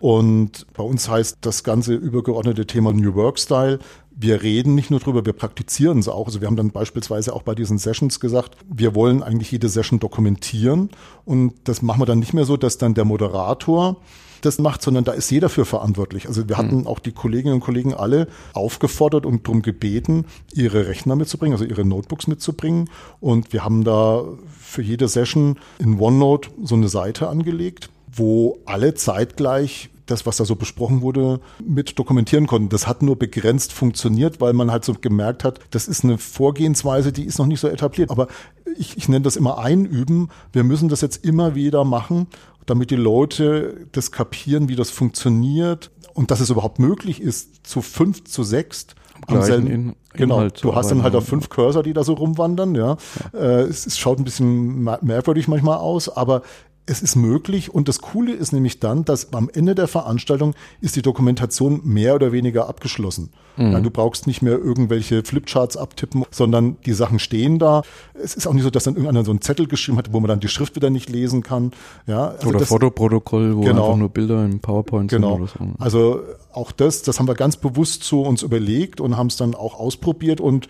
Und 0.00 0.66
bei 0.72 0.82
uns 0.82 1.10
heißt 1.10 1.38
das 1.42 1.62
ganze 1.62 1.94
übergeordnete 1.94 2.66
Thema 2.66 2.92
New 2.92 3.14
Work 3.14 3.38
Style. 3.38 3.78
Wir 4.22 4.42
reden 4.42 4.74
nicht 4.74 4.90
nur 4.90 5.00
drüber, 5.00 5.24
wir 5.24 5.32
praktizieren 5.32 5.98
es 5.98 6.08
auch. 6.08 6.26
Also 6.26 6.42
wir 6.42 6.46
haben 6.46 6.56
dann 6.56 6.72
beispielsweise 6.72 7.32
auch 7.32 7.42
bei 7.42 7.54
diesen 7.54 7.78
Sessions 7.78 8.20
gesagt, 8.20 8.54
wir 8.68 8.94
wollen 8.94 9.22
eigentlich 9.22 9.50
jede 9.50 9.70
Session 9.70 9.98
dokumentieren. 9.98 10.90
Und 11.24 11.54
das 11.64 11.80
machen 11.80 12.02
wir 12.02 12.06
dann 12.06 12.18
nicht 12.18 12.34
mehr 12.34 12.44
so, 12.44 12.58
dass 12.58 12.76
dann 12.76 12.92
der 12.92 13.06
Moderator 13.06 13.96
das 14.42 14.58
macht, 14.58 14.82
sondern 14.82 15.04
da 15.04 15.12
ist 15.12 15.30
jeder 15.30 15.48
für 15.48 15.64
verantwortlich. 15.64 16.26
Also 16.26 16.50
wir 16.50 16.58
hatten 16.58 16.80
hm. 16.80 16.86
auch 16.86 16.98
die 16.98 17.12
Kolleginnen 17.12 17.54
und 17.54 17.60
Kollegen 17.60 17.94
alle 17.94 18.28
aufgefordert 18.52 19.24
und 19.24 19.46
darum 19.46 19.62
gebeten, 19.62 20.26
ihre 20.52 20.86
Rechner 20.86 21.16
mitzubringen, 21.16 21.54
also 21.54 21.64
ihre 21.64 21.86
Notebooks 21.86 22.26
mitzubringen. 22.26 22.90
Und 23.20 23.54
wir 23.54 23.64
haben 23.64 23.84
da 23.84 24.24
für 24.60 24.82
jede 24.82 25.08
Session 25.08 25.58
in 25.78 25.98
OneNote 25.98 26.50
so 26.62 26.74
eine 26.74 26.88
Seite 26.88 27.28
angelegt, 27.28 27.88
wo 28.12 28.58
alle 28.66 28.92
zeitgleich 28.92 29.88
das, 30.10 30.26
was 30.26 30.36
da 30.36 30.44
so 30.44 30.56
besprochen 30.56 31.02
wurde, 31.02 31.40
mit 31.64 31.98
dokumentieren 31.98 32.46
konnten. 32.46 32.68
Das 32.68 32.86
hat 32.86 33.02
nur 33.02 33.16
begrenzt 33.16 33.72
funktioniert, 33.72 34.40
weil 34.40 34.52
man 34.52 34.70
halt 34.70 34.84
so 34.84 34.94
gemerkt 34.94 35.44
hat, 35.44 35.60
das 35.70 35.88
ist 35.88 36.04
eine 36.04 36.18
Vorgehensweise, 36.18 37.12
die 37.12 37.24
ist 37.24 37.38
noch 37.38 37.46
nicht 37.46 37.60
so 37.60 37.68
etabliert. 37.68 38.10
Aber 38.10 38.28
ich, 38.76 38.96
ich 38.96 39.08
nenne 39.08 39.22
das 39.22 39.36
immer 39.36 39.58
einüben. 39.58 40.28
Wir 40.52 40.64
müssen 40.64 40.88
das 40.88 41.00
jetzt 41.00 41.24
immer 41.24 41.54
wieder 41.54 41.84
machen 41.84 42.26
damit 42.66 42.90
die 42.92 42.96
Leute 42.96 43.86
das 43.92 44.12
kapieren, 44.12 44.68
wie 44.68 44.76
das 44.76 44.90
funktioniert 44.90 45.90
und 46.14 46.30
dass 46.30 46.38
es 46.40 46.50
überhaupt 46.50 46.78
möglich 46.78 47.20
ist, 47.20 47.66
zu 47.66 47.82
fünf, 47.82 48.24
zu 48.24 48.44
sechs 48.44 48.86
am 49.26 49.42
selben, 49.42 49.66
in, 49.66 49.96
genau, 50.14 50.48
du 50.48 50.74
hast 50.74 50.90
dann 50.90 51.02
halt 51.02 51.14
auch 51.14 51.22
fünf 51.22 51.50
Cursor, 51.50 51.82
die 51.82 51.92
da 51.92 52.04
so 52.04 52.14
rumwandern, 52.14 52.74
ja. 52.74 52.96
ja. 53.32 53.38
Äh, 53.38 53.62
es, 53.62 53.86
es 53.86 53.98
schaut 53.98 54.18
ein 54.18 54.24
bisschen 54.24 54.82
merkwürdig 55.02 55.46
manchmal 55.46 55.76
aus, 55.76 56.08
aber 56.08 56.42
es 56.90 57.02
ist 57.02 57.14
möglich 57.14 57.72
und 57.72 57.88
das 57.88 58.00
Coole 58.00 58.32
ist 58.32 58.52
nämlich 58.52 58.80
dann, 58.80 59.04
dass 59.04 59.32
am 59.32 59.48
Ende 59.48 59.76
der 59.76 59.86
Veranstaltung 59.86 60.54
ist 60.80 60.96
die 60.96 61.02
Dokumentation 61.02 61.80
mehr 61.84 62.16
oder 62.16 62.32
weniger 62.32 62.68
abgeschlossen. 62.68 63.30
Mhm. 63.56 63.72
Ja, 63.72 63.80
du 63.80 63.90
brauchst 63.90 64.26
nicht 64.26 64.42
mehr 64.42 64.58
irgendwelche 64.58 65.22
Flipcharts 65.22 65.76
abtippen, 65.76 66.24
sondern 66.32 66.78
die 66.84 66.92
Sachen 66.92 67.20
stehen 67.20 67.60
da. 67.60 67.82
Es 68.20 68.34
ist 68.34 68.48
auch 68.48 68.54
nicht 68.54 68.64
so, 68.64 68.70
dass 68.70 68.84
dann 68.84 68.94
irgendeiner 68.94 69.24
so 69.24 69.30
einen 69.30 69.40
Zettel 69.40 69.68
geschrieben 69.68 69.98
hat, 69.98 70.12
wo 70.12 70.18
man 70.18 70.26
dann 70.26 70.40
die 70.40 70.48
Schrift 70.48 70.74
wieder 70.74 70.90
nicht 70.90 71.08
lesen 71.08 71.44
kann. 71.44 71.70
Ja, 72.08 72.30
also 72.30 72.48
oder 72.48 72.58
das, 72.58 72.68
Fotoprotokoll, 72.68 73.56
wo 73.56 73.60
genau, 73.60 73.84
einfach 73.84 73.96
nur 73.96 74.08
Bilder 74.08 74.44
im 74.44 74.58
PowerPoint 74.58 75.12
genau. 75.12 75.34
sind 75.34 75.42
oder 75.42 75.52
so. 75.58 75.74
Also 75.78 76.20
auch 76.52 76.72
das, 76.72 77.02
das 77.02 77.20
haben 77.20 77.28
wir 77.28 77.34
ganz 77.34 77.56
bewusst 77.56 78.02
so 78.02 78.22
uns 78.22 78.42
überlegt 78.42 79.00
und 79.00 79.16
haben 79.16 79.28
es 79.28 79.36
dann 79.36 79.54
auch 79.54 79.78
ausprobiert 79.78 80.40
und 80.40 80.66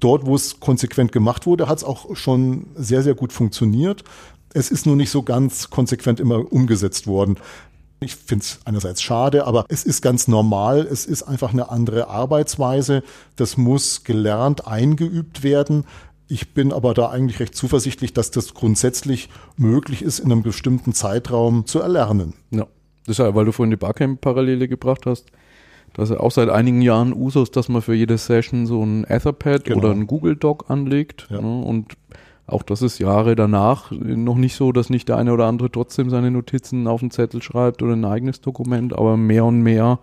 dort, 0.00 0.26
wo 0.26 0.34
es 0.34 0.60
konsequent 0.60 1.12
gemacht 1.12 1.46
wurde, 1.46 1.68
hat 1.68 1.78
es 1.78 1.84
auch 1.84 2.16
schon 2.16 2.66
sehr, 2.74 3.02
sehr 3.02 3.14
gut 3.14 3.32
funktioniert. 3.32 4.04
Es 4.54 4.70
ist 4.70 4.86
nur 4.86 4.96
nicht 4.96 5.10
so 5.10 5.22
ganz 5.22 5.68
konsequent 5.68 6.20
immer 6.20 6.50
umgesetzt 6.50 7.06
worden. 7.06 7.36
Ich 8.00 8.16
finde 8.16 8.44
es 8.44 8.60
einerseits 8.64 9.02
schade, 9.02 9.46
aber 9.46 9.64
es 9.68 9.84
ist 9.84 10.00
ganz 10.00 10.28
normal. 10.28 10.80
Es 10.80 11.06
ist 11.06 11.22
einfach 11.24 11.52
eine 11.52 11.70
andere 11.70 12.08
Arbeitsweise. 12.08 13.02
Das 13.36 13.56
muss 13.56 14.04
gelernt, 14.04 14.66
eingeübt 14.66 15.42
werden. 15.42 15.84
Ich 16.28 16.54
bin 16.54 16.72
aber 16.72 16.94
da 16.94 17.10
eigentlich 17.10 17.40
recht 17.40 17.54
zuversichtlich, 17.54 18.12
dass 18.12 18.30
das 18.30 18.54
grundsätzlich 18.54 19.28
möglich 19.56 20.02
ist, 20.02 20.20
in 20.20 20.32
einem 20.32 20.42
bestimmten 20.42 20.92
Zeitraum 20.92 21.66
zu 21.66 21.80
erlernen. 21.80 22.34
Ja, 22.50 22.66
deshalb, 23.06 23.34
weil 23.34 23.44
du 23.44 23.52
vorhin 23.52 23.70
die 23.70 23.76
Barcamp-Parallele 23.76 24.68
gebracht 24.68 25.06
hast. 25.06 25.26
Das 25.94 26.10
ist 26.10 26.16
ja 26.16 26.20
auch 26.20 26.32
seit 26.32 26.48
einigen 26.48 26.82
Jahren 26.82 27.12
Usus, 27.12 27.50
dass 27.50 27.68
man 27.68 27.82
für 27.82 27.94
jede 27.94 28.18
Session 28.18 28.66
so 28.66 28.82
ein 28.84 29.04
Etherpad 29.04 29.64
genau. 29.64 29.78
oder 29.78 29.90
ein 29.90 30.06
Google 30.06 30.36
Doc 30.36 30.68
anlegt. 30.68 31.28
Ja. 31.30 31.40
Ne, 31.40 31.64
und 31.64 31.94
auch 32.46 32.62
das 32.62 32.82
ist 32.82 32.98
Jahre 32.98 33.36
danach 33.36 33.90
noch 33.90 34.36
nicht 34.36 34.56
so, 34.56 34.72
dass 34.72 34.90
nicht 34.90 35.08
der 35.08 35.16
eine 35.16 35.32
oder 35.32 35.46
andere 35.46 35.70
trotzdem 35.70 36.10
seine 36.10 36.30
Notizen 36.30 36.86
auf 36.86 37.00
den 37.00 37.10
Zettel 37.10 37.42
schreibt 37.42 37.82
oder 37.82 37.94
ein 37.94 38.04
eigenes 38.04 38.40
Dokument, 38.40 38.92
aber 38.92 39.16
mehr 39.16 39.44
und 39.44 39.62
mehr 39.62 39.98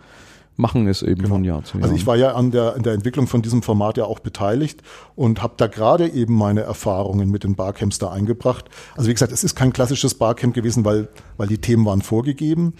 machen 0.57 0.87
es 0.87 1.01
eben 1.01 1.21
genau. 1.21 1.35
von 1.35 1.43
Jahr 1.43 1.63
zu 1.63 1.77
Jahr. 1.77 1.83
Also 1.83 1.95
ich 1.95 2.05
war 2.07 2.15
ja 2.15 2.33
an 2.33 2.51
der, 2.51 2.75
an 2.75 2.83
der 2.83 2.93
Entwicklung 2.93 3.27
von 3.27 3.41
diesem 3.41 3.61
Format 3.61 3.97
ja 3.97 4.05
auch 4.05 4.19
beteiligt 4.19 4.81
und 5.15 5.41
habe 5.41 5.53
da 5.57 5.67
gerade 5.67 6.07
eben 6.09 6.35
meine 6.35 6.61
Erfahrungen 6.61 7.29
mit 7.29 7.43
den 7.43 7.55
Barcamps 7.55 7.99
da 7.99 8.11
eingebracht. 8.11 8.65
Also 8.95 9.09
wie 9.09 9.13
gesagt, 9.13 9.31
es 9.31 9.43
ist 9.43 9.55
kein 9.55 9.73
klassisches 9.73 10.15
Barcamp 10.15 10.53
gewesen, 10.53 10.83
weil, 10.83 11.09
weil 11.37 11.47
die 11.47 11.59
Themen 11.59 11.85
waren 11.85 12.01
vorgegeben 12.01 12.73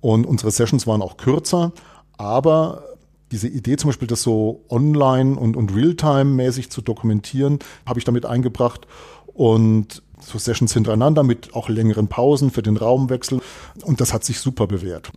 und 0.00 0.26
unsere 0.26 0.50
Sessions 0.50 0.86
waren 0.86 1.02
auch 1.02 1.16
kürzer, 1.16 1.72
aber 2.18 2.84
diese 3.32 3.48
Idee 3.48 3.76
zum 3.76 3.88
Beispiel, 3.88 4.08
das 4.08 4.22
so 4.22 4.64
online 4.68 5.36
und, 5.36 5.56
und 5.56 5.74
Realtime-mäßig 5.74 6.70
zu 6.70 6.82
dokumentieren, 6.82 7.58
habe 7.86 7.98
ich 7.98 8.04
damit 8.04 8.26
eingebracht. 8.26 8.86
Und 9.26 10.02
so 10.20 10.38
Sessions 10.38 10.74
hintereinander 10.74 11.22
mit 11.22 11.54
auch 11.54 11.68
längeren 11.68 12.08
Pausen 12.08 12.50
für 12.50 12.62
den 12.62 12.76
Raumwechsel. 12.76 13.40
Und 13.82 14.00
das 14.00 14.12
hat 14.12 14.24
sich 14.24 14.38
super 14.38 14.66
bewährt. 14.66 15.10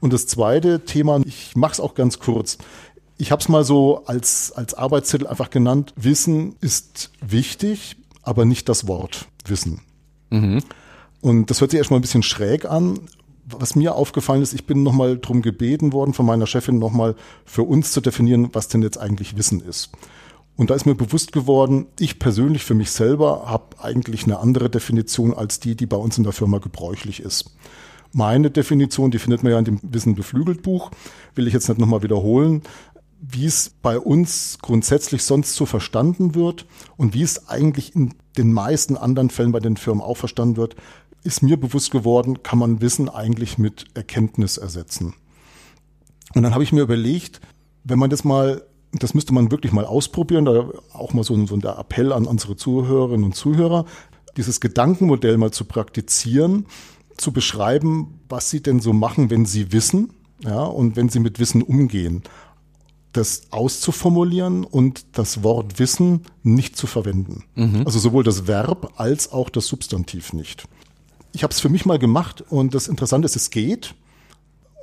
Und 0.00 0.12
das 0.12 0.26
zweite 0.26 0.84
Thema, 0.84 1.20
ich 1.24 1.54
mache 1.54 1.74
es 1.74 1.80
auch 1.80 1.94
ganz 1.94 2.18
kurz. 2.18 2.58
Ich 3.18 3.30
habe 3.30 3.40
es 3.40 3.48
mal 3.48 3.64
so 3.64 4.04
als, 4.06 4.52
als 4.52 4.74
Arbeitstitel 4.74 5.26
einfach 5.26 5.50
genannt. 5.50 5.92
Wissen 5.96 6.56
ist 6.60 7.10
wichtig, 7.20 7.96
aber 8.22 8.44
nicht 8.44 8.68
das 8.68 8.88
Wort 8.88 9.28
Wissen. 9.44 9.82
Mhm. 10.30 10.62
Und 11.20 11.50
das 11.50 11.60
hört 11.60 11.70
sich 11.70 11.78
erstmal 11.78 11.98
ein 11.98 12.02
bisschen 12.02 12.22
schräg 12.22 12.64
an, 12.64 13.00
was 13.46 13.76
mir 13.76 13.94
aufgefallen 13.94 14.42
ist, 14.42 14.54
ich 14.54 14.66
bin 14.66 14.82
nochmal 14.82 15.18
drum 15.18 15.40
gebeten 15.40 15.92
worden 15.92 16.14
von 16.14 16.26
meiner 16.26 16.46
Chefin 16.46 16.78
nochmal 16.78 17.14
für 17.44 17.62
uns 17.62 17.92
zu 17.92 18.00
definieren, 18.00 18.50
was 18.52 18.68
denn 18.68 18.82
jetzt 18.82 18.98
eigentlich 18.98 19.36
Wissen 19.36 19.60
ist. 19.60 19.90
Und 20.56 20.70
da 20.70 20.74
ist 20.74 20.86
mir 20.86 20.94
bewusst 20.94 21.32
geworden, 21.32 21.86
ich 21.98 22.18
persönlich 22.18 22.64
für 22.64 22.74
mich 22.74 22.90
selber 22.90 23.44
habe 23.46 23.76
eigentlich 23.78 24.24
eine 24.24 24.38
andere 24.40 24.70
Definition 24.70 25.34
als 25.34 25.60
die, 25.60 25.76
die 25.76 25.86
bei 25.86 25.96
uns 25.96 26.18
in 26.18 26.24
der 26.24 26.32
Firma 26.32 26.58
gebräuchlich 26.58 27.20
ist. 27.20 27.54
Meine 28.12 28.50
Definition, 28.50 29.10
die 29.10 29.18
findet 29.18 29.42
man 29.42 29.52
ja 29.52 29.58
in 29.58 29.66
dem 29.66 29.80
Wissen 29.82 30.14
beflügelt 30.14 30.62
Buch, 30.62 30.90
will 31.34 31.46
ich 31.46 31.52
jetzt 31.52 31.68
nicht 31.68 31.78
nochmal 31.78 32.02
wiederholen, 32.02 32.62
wie 33.20 33.44
es 33.44 33.70
bei 33.82 33.98
uns 33.98 34.58
grundsätzlich 34.62 35.24
sonst 35.24 35.54
so 35.54 35.66
verstanden 35.66 36.34
wird 36.34 36.66
und 36.96 37.14
wie 37.14 37.22
es 37.22 37.48
eigentlich 37.48 37.94
in 37.94 38.14
den 38.38 38.52
meisten 38.52 38.96
anderen 38.96 39.30
Fällen 39.30 39.52
bei 39.52 39.60
den 39.60 39.76
Firmen 39.76 40.02
auch 40.02 40.16
verstanden 40.16 40.56
wird, 40.56 40.76
ist 41.26 41.42
mir 41.42 41.58
bewusst 41.58 41.90
geworden, 41.90 42.42
kann 42.42 42.58
man 42.58 42.80
Wissen 42.80 43.08
eigentlich 43.08 43.58
mit 43.58 43.84
Erkenntnis 43.94 44.56
ersetzen. 44.56 45.14
Und 46.34 46.42
dann 46.42 46.54
habe 46.54 46.64
ich 46.64 46.72
mir 46.72 46.82
überlegt, 46.82 47.40
wenn 47.84 47.98
man 47.98 48.10
das 48.10 48.24
mal, 48.24 48.62
das 48.92 49.12
müsste 49.14 49.34
man 49.34 49.50
wirklich 49.50 49.72
mal 49.72 49.84
ausprobieren, 49.84 50.44
da 50.44 50.70
auch 50.92 51.12
mal 51.12 51.24
so 51.24 51.34
ein, 51.34 51.46
so 51.46 51.54
ein 51.54 51.62
Appell 51.62 52.12
an 52.12 52.26
unsere 52.26 52.56
Zuhörerinnen 52.56 53.24
und 53.24 53.34
Zuhörer, 53.34 53.84
dieses 54.36 54.60
Gedankenmodell 54.60 55.36
mal 55.36 55.50
zu 55.50 55.64
praktizieren, 55.64 56.66
zu 57.16 57.32
beschreiben, 57.32 58.20
was 58.28 58.50
sie 58.50 58.62
denn 58.62 58.80
so 58.80 58.92
machen, 58.92 59.30
wenn 59.30 59.46
sie 59.46 59.72
wissen, 59.72 60.10
ja, 60.44 60.62
und 60.62 60.96
wenn 60.96 61.08
sie 61.08 61.20
mit 61.20 61.38
Wissen 61.38 61.62
umgehen. 61.62 62.22
Das 63.12 63.44
auszuformulieren 63.50 64.64
und 64.64 65.06
das 65.16 65.42
Wort 65.42 65.78
Wissen 65.78 66.22
nicht 66.42 66.76
zu 66.76 66.86
verwenden. 66.86 67.44
Mhm. 67.54 67.82
Also 67.86 67.98
sowohl 67.98 68.24
das 68.24 68.46
Verb 68.46 68.92
als 68.96 69.32
auch 69.32 69.48
das 69.48 69.66
Substantiv 69.66 70.34
nicht 70.34 70.68
ich 71.36 71.42
habe 71.42 71.52
es 71.52 71.60
für 71.60 71.68
mich 71.68 71.84
mal 71.84 71.98
gemacht 71.98 72.42
und 72.48 72.74
das 72.74 72.88
Interessante 72.88 73.26
ist, 73.26 73.36
es 73.36 73.50
geht. 73.50 73.94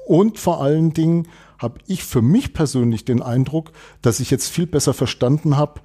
Und 0.06 0.38
vor 0.38 0.62
allen 0.62 0.94
Dingen 0.94 1.28
habe 1.58 1.80
ich 1.88 2.04
für 2.04 2.22
mich 2.22 2.54
persönlich 2.54 3.06
den 3.06 3.24
Eindruck, 3.24 3.72
dass 4.04 4.20
ich 4.20 4.30
jetzt 4.30 4.50
viel 4.50 4.68
besser 4.68 4.94
verstanden 4.94 5.58
habe, 5.58 5.82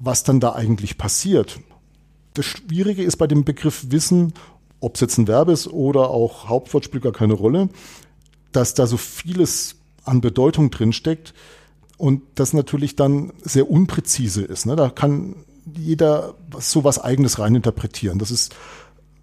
was 0.00 0.22
dann 0.22 0.38
da 0.38 0.52
eigentlich 0.52 0.98
passiert. 0.98 1.60
Das 2.34 2.44
Schwierige 2.44 3.02
ist 3.02 3.16
bei 3.16 3.26
dem 3.26 3.44
Begriff 3.44 3.86
Wissen, 3.88 4.34
ob 4.80 4.96
es 4.96 5.00
jetzt 5.00 5.16
ein 5.16 5.28
Verb 5.28 5.48
ist 5.48 5.68
oder 5.68 6.10
auch 6.10 6.46
Hauptwort 6.46 6.84
spielt 6.84 7.04
gar 7.04 7.12
keine 7.12 7.32
Rolle, 7.32 7.70
dass 8.52 8.74
da 8.74 8.86
so 8.86 8.98
vieles 8.98 9.76
an 10.04 10.20
Bedeutung 10.20 10.70
drinsteckt 10.70 11.32
und 11.96 12.20
das 12.34 12.52
natürlich 12.52 12.96
dann 12.96 13.32
sehr 13.40 13.70
unpräzise 13.70 14.42
ist. 14.42 14.66
Ne? 14.66 14.76
Da 14.76 14.90
kann 14.90 15.36
jeder 15.74 16.34
so 16.58 16.84
was 16.84 16.98
Eigenes 16.98 17.38
reininterpretieren. 17.38 18.18
Das 18.18 18.30
ist 18.30 18.54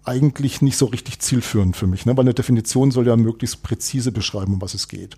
eigentlich 0.04 0.62
nicht 0.62 0.76
so 0.76 0.86
richtig 0.86 1.18
zielführend 1.20 1.76
für 1.76 1.86
mich, 1.86 2.06
ne? 2.06 2.16
weil 2.16 2.24
eine 2.24 2.34
Definition 2.34 2.90
soll 2.90 3.06
ja 3.06 3.16
möglichst 3.16 3.62
präzise 3.62 4.12
beschreiben, 4.12 4.54
um 4.54 4.62
was 4.62 4.74
es 4.74 4.88
geht. 4.88 5.16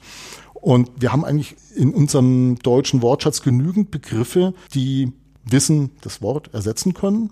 Und 0.55 0.91
wir 1.01 1.12
haben 1.12 1.25
eigentlich 1.25 1.57
in 1.75 1.93
unserem 1.95 2.59
deutschen 2.59 3.03
Wortschatz 3.03 3.43
genügend 3.43 3.91
Begriffe, 3.91 4.55
die 4.75 5.12
Wissen, 5.45 5.91
das 6.03 6.23
Wort 6.23 6.53
ersetzen 6.55 6.95
können 6.95 7.31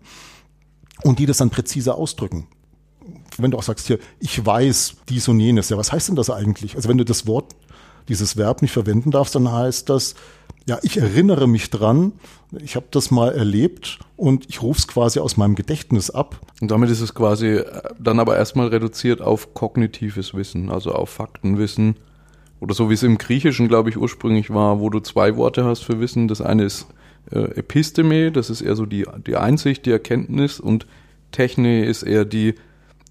und 1.03 1.19
die 1.19 1.27
das 1.27 1.39
dann 1.39 1.51
präzise 1.51 1.95
ausdrücken. 1.95 2.47
Wenn 3.39 3.53
du 3.53 3.59
auch 3.59 3.63
sagst 3.63 3.87
hier, 3.87 3.99
ich 4.19 4.45
weiß 4.45 4.97
dies 5.09 5.29
und 5.29 5.41
jenes, 5.41 5.69
ja, 5.69 5.77
was 5.77 5.93
heißt 5.93 6.09
denn 6.09 6.17
das 6.17 6.31
eigentlich? 6.31 6.77
Also 6.77 6.89
wenn 6.89 6.99
du 6.99 7.05
das 7.05 7.27
Wort, 7.27 7.55
dieses 8.09 8.37
Verb 8.37 8.63
nicht 8.63 8.73
verwenden 8.73 9.11
darfst, 9.11 9.35
dann 9.35 9.51
heißt 9.51 9.89
das, 9.89 10.15
ja, 10.67 10.79
ich 10.83 10.99
erinnere 10.99 11.49
mich 11.49 11.71
dran, 11.71 12.13
ich 12.63 12.77
habe 12.77 12.87
das 12.91 13.11
mal 13.11 13.33
erlebt 13.33 13.99
und 14.17 14.49
ich 14.49 14.63
rufe 14.63 14.79
es 14.79 14.89
quasi 14.89 15.21
aus 15.21 15.37
meinem 15.37 15.55
Gedächtnis 15.55 16.11
ab. 16.11 16.41
Und 16.61 16.71
damit 16.71 16.91
ist 16.91 17.01
es 17.01 17.15
quasi 17.15 17.47
äh, 17.47 17.83
dann 17.99 18.21
aber 18.21 18.37
erstmal 18.37 18.69
reduziert 18.69 19.21
auf 19.21 19.55
kognitives 19.55 20.35
Wissen, 20.35 20.71
also 20.71 20.93
auf 20.93 21.11
Faktenwissen. 21.11 21.97
Oder 22.61 22.75
so 22.75 22.91
wie 22.91 22.95
es 22.95 23.03
im 23.03 23.19
Griechischen, 23.19 23.69
glaube 23.69 23.89
ich, 23.89 23.97
ursprünglich 23.97 24.51
war, 24.51 24.81
wo 24.81 24.91
du 24.91 25.01
zwei 25.01 25.37
Worte 25.37 25.65
hast 25.65 25.83
für 25.83 25.99
Wissen. 25.99 26.29
Das 26.29 26.41
eine 26.41 26.65
ist 26.65 26.87
äh, 27.31 27.39
Episteme, 27.39 28.31
das 28.31 28.51
ist 28.51 28.61
eher 28.61 28.77
so 28.77 28.87
die, 28.87 29.07
die 29.27 29.37
Einsicht, 29.37 29.87
die 29.87 29.93
Erkenntnis 29.93 30.61
und 30.61 30.87
Techne 31.33 31.85
ist 31.85 32.03
eher 32.03 32.25
die, 32.25 32.55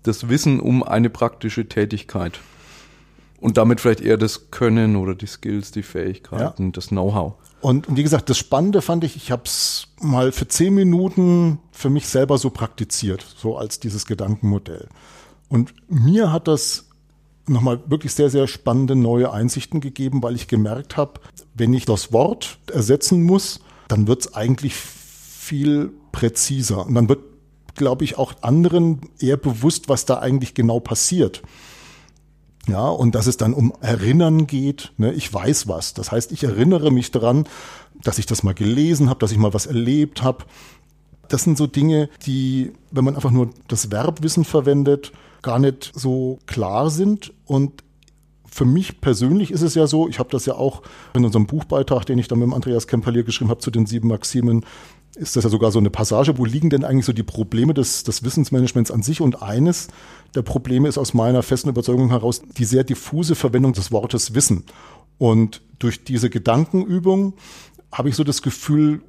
das 0.04 0.30
Wissen 0.30 0.60
um 0.60 0.84
eine 0.84 1.10
praktische 1.10 1.68
Tätigkeit. 1.68 2.40
Und 3.40 3.58
damit 3.58 3.80
vielleicht 3.80 4.02
eher 4.02 4.18
das 4.18 4.52
Können 4.52 4.96
oder 4.96 5.16
die 5.16 5.28
Skills, 5.28 5.72
die 5.72 5.84
Fähigkeiten, 5.84 6.66
ja. 6.66 6.72
das 6.72 6.88
Know-how. 6.88 7.36
Und 7.62 7.88
wie 7.90 8.04
gesagt, 8.04 8.30
das 8.30 8.38
Spannende 8.38 8.82
fand 8.82 9.04
ich, 9.04 9.16
ich 9.16 9.32
habe 9.32 9.44
es 9.46 9.88
mal 10.02 10.32
für 10.32 10.48
zehn 10.48 10.74
Minuten 10.74 11.60
für 11.72 11.90
mich 11.90 12.08
selber 12.08 12.38
so 12.38 12.50
praktiziert, 12.50 13.26
so 13.38 13.58
als 13.58 13.80
dieses 13.80 14.06
Gedankenmodell. 14.06 14.88
Und 15.50 15.74
mir 15.90 16.32
hat 16.32 16.48
das 16.48 16.86
nochmal 17.48 17.82
wirklich 17.88 18.14
sehr, 18.14 18.30
sehr 18.30 18.48
spannende 18.48 18.96
neue 18.96 19.32
Einsichten 19.32 19.82
gegeben, 19.82 20.22
weil 20.24 20.36
ich 20.36 20.48
gemerkt 20.48 20.98
habe, 20.98 21.20
wenn 21.54 21.74
ich 21.74 21.86
das 21.86 22.14
Wort 22.14 22.60
ersetzen 22.72 23.24
muss, 23.24 23.60
dann 23.88 24.08
wird 24.08 24.22
es 24.22 24.34
eigentlich 24.36 24.76
viel 24.76 25.92
präziser. 26.12 26.86
Und 26.86 26.94
dann 26.94 27.10
wird, 27.10 27.22
glaube 27.76 28.04
ich, 28.04 28.18
auch 28.18 28.34
anderen 28.42 29.02
eher 29.20 29.38
bewusst, 29.38 29.90
was 29.90 30.06
da 30.06 30.20
eigentlich 30.20 30.54
genau 30.54 30.80
passiert. 30.80 31.42
Ja, 32.68 32.88
und 32.88 33.16
dass 33.16 33.28
es 33.28 33.38
dann 33.38 33.54
um 33.54 33.74
Erinnern 33.82 34.46
geht. 34.46 34.92
Ne? 34.98 35.14
Ich 35.14 35.34
weiß 35.34 35.68
was. 35.68 35.94
Das 35.94 36.12
heißt, 36.12 36.32
ich 36.32 36.44
erinnere 36.44 36.92
mich 36.92 37.12
daran, 37.12 37.48
dass 38.04 38.20
ich 38.20 38.26
das 38.26 38.44
mal 38.44 38.54
gelesen 38.54 39.10
habe, 39.10 39.20
dass 39.20 39.32
ich 39.32 39.38
mal 39.38 39.54
was 39.54 39.66
erlebt 39.66 40.24
habe. 40.24 40.46
Das 41.28 41.44
sind 41.44 41.58
so 41.58 41.68
Dinge, 41.68 42.10
die, 42.26 42.74
wenn 42.92 43.06
man 43.06 43.16
einfach 43.16 43.32
nur 43.32 43.50
das 43.68 43.86
Verbwissen 43.86 44.46
verwendet, 44.46 45.12
gar 45.42 45.60
nicht 45.60 45.92
so 45.96 46.40
klar 46.46 46.90
sind. 46.90 47.34
Und 47.46 47.84
für 48.52 48.66
mich 48.66 49.00
persönlich 49.02 49.52
ist 49.52 49.62
es 49.62 49.76
ja 49.76 49.88
so, 49.88 50.08
ich 50.08 50.20
habe 50.20 50.30
das 50.30 50.46
ja 50.46 50.56
auch 50.56 50.82
in 51.14 51.26
unserem 51.26 51.48
Buchbeitrag, 51.48 52.06
den 52.06 52.18
ich 52.18 52.28
dann 52.28 52.40
mit 52.40 52.54
Andreas 52.54 52.88
Kemperlier 52.88 53.24
geschrieben 53.24 53.50
habe 53.50 53.62
zu 53.62 53.72
den 53.72 53.86
sieben 53.86 54.08
Maximen, 54.10 54.66
ist 55.16 55.36
das 55.36 55.44
ja 55.44 55.50
sogar 55.50 55.72
so 55.72 55.80
eine 55.80 55.90
Passage, 55.90 56.38
wo 56.38 56.46
liegen 56.46 56.70
denn 56.70 56.84
eigentlich 56.84 57.06
so 57.06 57.14
die 57.14 57.24
Probleme 57.24 57.74
des, 57.74 58.04
des 58.04 58.24
Wissensmanagements 58.24 58.92
an 58.92 59.02
sich? 59.02 59.22
Und 59.22 59.42
eines 59.42 59.88
der 60.36 60.44
Probleme 60.44 60.88
ist 60.88 60.98
aus 60.98 61.14
meiner 61.14 61.44
festen 61.44 61.70
Überzeugung 61.70 62.10
heraus 62.10 62.42
die 62.58 62.66
sehr 62.66 62.84
diffuse 62.84 63.36
Verwendung 63.36 63.74
des 63.74 63.92
Wortes 63.92 64.34
Wissen. 64.36 64.66
Und 65.18 65.62
durch 65.80 66.04
diese 66.04 66.30
Gedankenübung 66.30 67.34
habe 67.92 68.10
ich 68.10 68.16
so 68.16 68.24
das 68.24 68.42
Gefühl, 68.42 69.02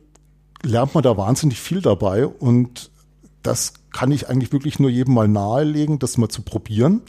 lernt 0.62 0.95
man 0.95 1.02
da 1.02 1.16
wahnsinnig 1.16 1.61
viel 1.61 1.83
dabei. 1.83 2.26
Und 2.26 2.90
das 3.42 3.75
kann 3.92 4.11
ich 4.11 4.28
eigentlich 4.28 4.52
wirklich 4.52 4.78
nur 4.78 4.90
jedem 4.90 5.14
mal 5.14 5.28
nahelegen, 5.28 5.99
das 5.99 6.19
mal 6.19 6.28
zu 6.28 6.42
probieren. 6.42 7.02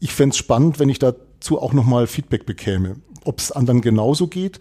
Ich 0.00 0.12
fände 0.12 0.34
es 0.34 0.38
spannend, 0.38 0.78
wenn 0.78 0.88
ich 0.88 0.98
dazu 0.98 1.60
auch 1.60 1.72
nochmal 1.72 2.06
Feedback 2.06 2.46
bekäme, 2.46 2.96
ob 3.24 3.38
es 3.38 3.52
anderen 3.52 3.80
genauso 3.80 4.26
geht 4.26 4.60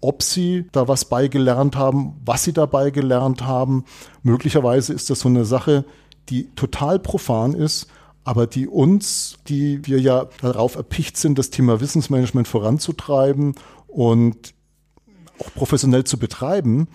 ob 0.00 0.22
sie 0.22 0.66
da 0.72 0.88
was 0.88 1.06
beigelernt 1.06 1.76
haben, 1.76 2.20
was 2.24 2.44
sie 2.44 2.52
dabei 2.52 2.90
gelernt 2.90 3.42
haben. 3.42 3.84
Möglicherweise 4.22 4.92
ist 4.92 5.10
das 5.10 5.20
so 5.20 5.28
eine 5.28 5.44
Sache, 5.44 5.84
die 6.28 6.48
total 6.54 6.98
profan 6.98 7.54
ist, 7.54 7.88
aber 8.24 8.46
die 8.46 8.68
uns, 8.68 9.38
die 9.48 9.84
wir 9.86 10.00
ja 10.00 10.26
darauf 10.40 10.76
erpicht 10.76 11.16
sind, 11.16 11.38
das 11.38 11.50
Thema 11.50 11.80
Wissensmanagement 11.80 12.46
voranzutreiben 12.46 13.54
und 13.86 14.54
auch 15.40 15.52
professionell 15.54 16.04
zu 16.04 16.18
betreiben, 16.18 16.88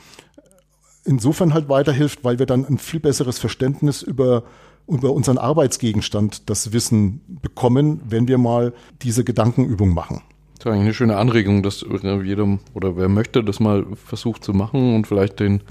insofern 1.05 1.53
halt 1.53 1.69
weiterhilft, 1.69 2.23
weil 2.23 2.39
wir 2.39 2.45
dann 2.45 2.65
ein 2.65 2.77
viel 2.77 2.99
besseres 2.99 3.39
Verständnis 3.39 4.01
über 4.01 4.43
über 4.87 5.13
unseren 5.13 5.37
Arbeitsgegenstand 5.37 6.49
das 6.49 6.73
Wissen 6.73 7.21
bekommen, 7.41 8.01
wenn 8.05 8.27
wir 8.27 8.37
mal 8.37 8.73
diese 9.01 9.23
Gedankenübung 9.23 9.93
machen. 9.93 10.21
Das 10.55 10.65
ist 10.65 10.67
eigentlich 10.67 10.81
eine 10.81 10.93
schöne 10.93 11.17
Anregung, 11.17 11.63
dass 11.63 11.85
jedem 12.01 12.59
oder 12.73 12.95
wer 12.95 13.09
möchte, 13.09 13.43
das 13.43 13.59
mal 13.59 13.85
versucht 13.95 14.43
zu 14.43 14.53
machen 14.53 14.95
und 14.95 15.07
vielleicht 15.07 15.39
den 15.39 15.61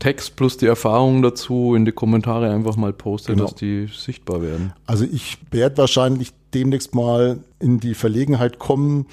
Text 0.00 0.34
plus 0.34 0.56
die 0.56 0.66
Erfahrungen 0.66 1.22
dazu 1.22 1.74
in 1.74 1.84
die 1.84 1.92
Kommentare 1.92 2.50
einfach 2.50 2.76
mal 2.76 2.92
postet, 2.92 3.36
genau. 3.36 3.46
dass 3.46 3.54
die 3.54 3.86
sichtbar 3.86 4.42
werden. 4.42 4.72
Also 4.86 5.04
ich 5.04 5.38
werde 5.50 5.78
wahrscheinlich 5.78 6.32
demnächst 6.54 6.94
mal 6.94 7.44
in 7.60 7.78
die 7.78 7.94
Verlegenheit 7.94 8.58
kommen, 8.58 9.06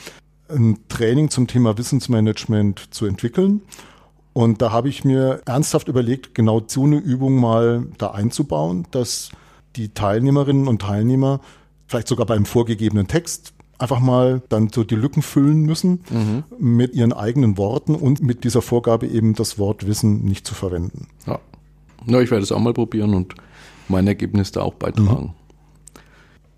ein 0.50 0.80
Training 0.88 1.30
zum 1.30 1.48
Thema 1.48 1.78
Wissensmanagement 1.78 2.94
zu 2.94 3.06
entwickeln. 3.06 3.62
Und 4.34 4.62
da 4.62 4.72
habe 4.72 4.88
ich 4.88 5.04
mir 5.04 5.42
ernsthaft 5.46 5.88
überlegt, 5.88 6.34
genau 6.36 6.62
so 6.66 6.86
eine 6.86 6.98
Übung 6.98 7.40
mal 7.40 7.88
da 7.98 8.12
einzubauen, 8.12 8.88
dass 8.92 9.30
die 9.76 9.90
Teilnehmerinnen 9.90 10.68
und 10.68 10.82
Teilnehmer 10.82 11.42
vielleicht 11.88 12.08
sogar 12.08 12.26
beim 12.26 12.46
vorgegebenen 12.46 13.08
Text 13.08 13.54
einfach 13.80 14.00
mal 14.00 14.42
dann 14.50 14.70
so 14.70 14.84
die 14.84 14.96
Lücken 14.96 15.22
füllen 15.22 15.62
müssen 15.62 16.02
mhm. 16.10 16.44
mit 16.60 16.96
ihren 16.96 17.14
eigenen 17.14 17.58
Worten 17.58 17.96
und 17.96 18.22
mit 18.22 18.44
dieser 18.44 18.62
Vorgabe 18.62 19.08
eben 19.08 19.34
das 19.36 19.60
Wort 19.60 19.88
Wissen 19.88 20.24
nicht 20.24 20.48
zu 20.48 20.56
verwenden. 20.56 21.08
Ja, 21.26 21.40
ja 22.06 22.22
ich 22.22 22.32
werde 22.32 22.44
es 22.44 22.52
auch 22.52 22.60
mal 22.60 22.74
probieren 22.74 23.14
und 23.14 23.36
mein 23.88 24.08
Ergebnis 24.08 24.52
da 24.52 24.62
auch 24.62 24.74
beitragen. 24.74 25.26
Mhm. 25.26 25.48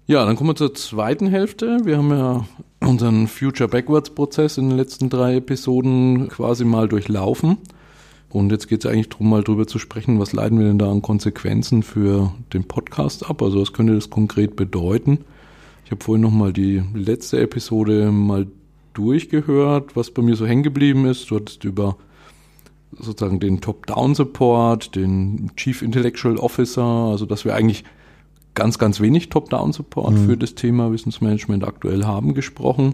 Ja, 0.07 0.25
dann 0.25 0.35
kommen 0.35 0.49
wir 0.49 0.55
zur 0.55 0.73
zweiten 0.73 1.27
Hälfte. 1.27 1.81
Wir 1.83 1.97
haben 1.97 2.09
ja 2.09 2.45
unseren 2.79 3.27
Future 3.27 3.69
Backwards 3.69 4.09
Prozess 4.09 4.57
in 4.57 4.69
den 4.69 4.77
letzten 4.77 5.11
drei 5.11 5.35
Episoden 5.35 6.29
quasi 6.29 6.65
mal 6.65 6.87
durchlaufen. 6.87 7.57
Und 8.29 8.51
jetzt 8.51 8.67
geht 8.67 8.83
es 8.83 8.91
eigentlich 8.91 9.09
darum, 9.09 9.29
mal 9.29 9.43
drüber 9.43 9.67
zu 9.67 9.77
sprechen, 9.77 10.19
was 10.19 10.33
leiten 10.33 10.59
wir 10.59 10.67
denn 10.67 10.79
da 10.79 10.91
an 10.91 11.03
Konsequenzen 11.03 11.83
für 11.83 12.31
den 12.53 12.63
Podcast 12.63 13.29
ab? 13.29 13.41
Also 13.43 13.61
was 13.61 13.73
könnte 13.73 13.93
das 13.93 14.09
konkret 14.09 14.55
bedeuten? 14.55 15.19
Ich 15.89 15.91
habe 15.91 16.03
vorhin 16.03 16.21
nochmal 16.21 16.53
die 16.53 16.83
letzte 16.93 17.39
Episode 17.39 18.11
mal 18.11 18.45
durchgehört, 18.93 19.95
was 19.95 20.11
bei 20.11 20.21
mir 20.21 20.35
so 20.35 20.45
hängen 20.45 20.61
geblieben 20.61 21.07
ist. 21.07 21.31
Du 21.31 21.37
hattest 21.37 21.63
über 21.63 21.97
sozusagen 22.91 23.39
den 23.39 23.59
Top-Down-Support, 23.59 24.95
den 24.95 25.49
Chief 25.55 25.81
Intellectual 25.81 26.37
Officer, 26.37 26.83
also 26.83 27.25
dass 27.25 27.43
wir 27.43 27.55
eigentlich 27.55 27.85
ganz, 28.53 28.77
ganz 28.77 29.01
wenig 29.01 29.29
Top-Down-Support 29.29 30.13
mhm. 30.13 30.25
für 30.27 30.37
das 30.37 30.53
Thema 30.53 30.91
Wissensmanagement 30.91 31.63
aktuell 31.63 32.05
haben 32.05 32.35
gesprochen. 32.35 32.93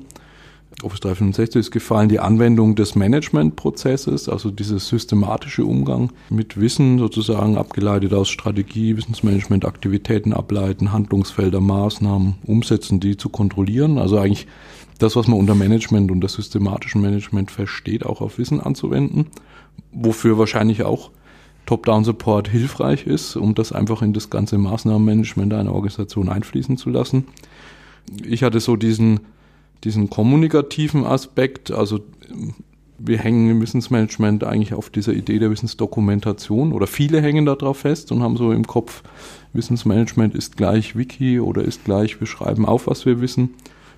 Office 0.84 1.00
365 1.00 1.60
ist 1.60 1.72
gefallen, 1.72 2.10
die 2.10 2.20
Anwendung 2.20 2.76
des 2.76 2.96
Managementprozesses, 2.96 4.28
also 4.28 4.52
dieser 4.52 4.80
systematische 4.80 5.66
Umgang 5.66 6.12
mit 6.30 6.60
Wissen, 6.60 7.00
sozusagen 7.00 7.58
abgeleitet 7.58 8.14
aus 8.14 8.30
Strategie, 8.30 8.98
Wissensmanagement, 8.98 9.66
Aktivitäten 9.66 10.34
ableiten, 10.34 10.92
Handlungsfelder, 10.92 11.62
Maßnahmen 11.62 12.36
umsetzen, 12.46 13.00
die 13.00 13.16
zu 13.16 13.30
kontrollieren. 13.30 13.98
Also 13.98 14.18
eigentlich 14.18 14.48
das, 15.00 15.16
was 15.16 15.28
man 15.28 15.40
unter 15.40 15.56
Management 15.56 16.12
und 16.12 16.22
das 16.22 16.34
systematischen 16.34 17.02
Management 17.02 17.52
versteht, 17.52 18.06
auch 18.06 18.22
auf 18.22 18.38
Wissen 18.38 18.60
anzuwenden, 18.60 19.28
wofür 19.92 20.38
wahrscheinlich 20.38 20.84
auch 20.84 21.12
Top-Down-Support 21.66 22.48
hilfreich 22.50 23.08
ist, 23.08 23.36
um 23.38 23.56
das 23.56 23.72
einfach 23.72 24.02
in 24.02 24.14
das 24.14 24.30
ganze 24.30 24.58
Maßnahmenmanagement 24.58 25.54
einer 25.54 25.74
Organisation 25.74 26.30
einfließen 26.30 26.78
zu 26.78 26.90
lassen. 26.90 27.26
Ich 28.24 28.44
hatte 28.44 28.60
so 28.60 28.76
diesen 28.76 29.22
diesen 29.84 30.10
kommunikativen 30.10 31.06
Aspekt, 31.06 31.72
also 31.72 32.00
wir 32.98 33.18
hängen 33.20 33.50
im 33.50 33.62
Wissensmanagement 33.62 34.44
eigentlich 34.44 34.74
auf 34.74 34.90
dieser 34.90 35.14
Idee 35.14 35.40
der 35.40 35.52
Wissensdokumentation 35.52 36.72
oder 36.72 36.88
viele 36.88 37.22
hängen 37.22 37.46
darauf 37.46 37.80
fest 37.80 38.12
und 38.12 38.24
haben 38.24 38.38
so 38.38 38.52
im 38.52 38.66
Kopf, 38.66 39.04
Wissensmanagement 39.54 40.34
ist 40.36 40.58
gleich 40.58 40.96
Wiki 40.96 41.40
oder 41.40 41.64
ist 41.64 41.86
gleich, 41.86 42.20
wir 42.20 42.28
schreiben 42.28 42.66
auf, 42.66 42.88
was 42.88 43.06
wir 43.06 43.22
wissen. 43.22 43.54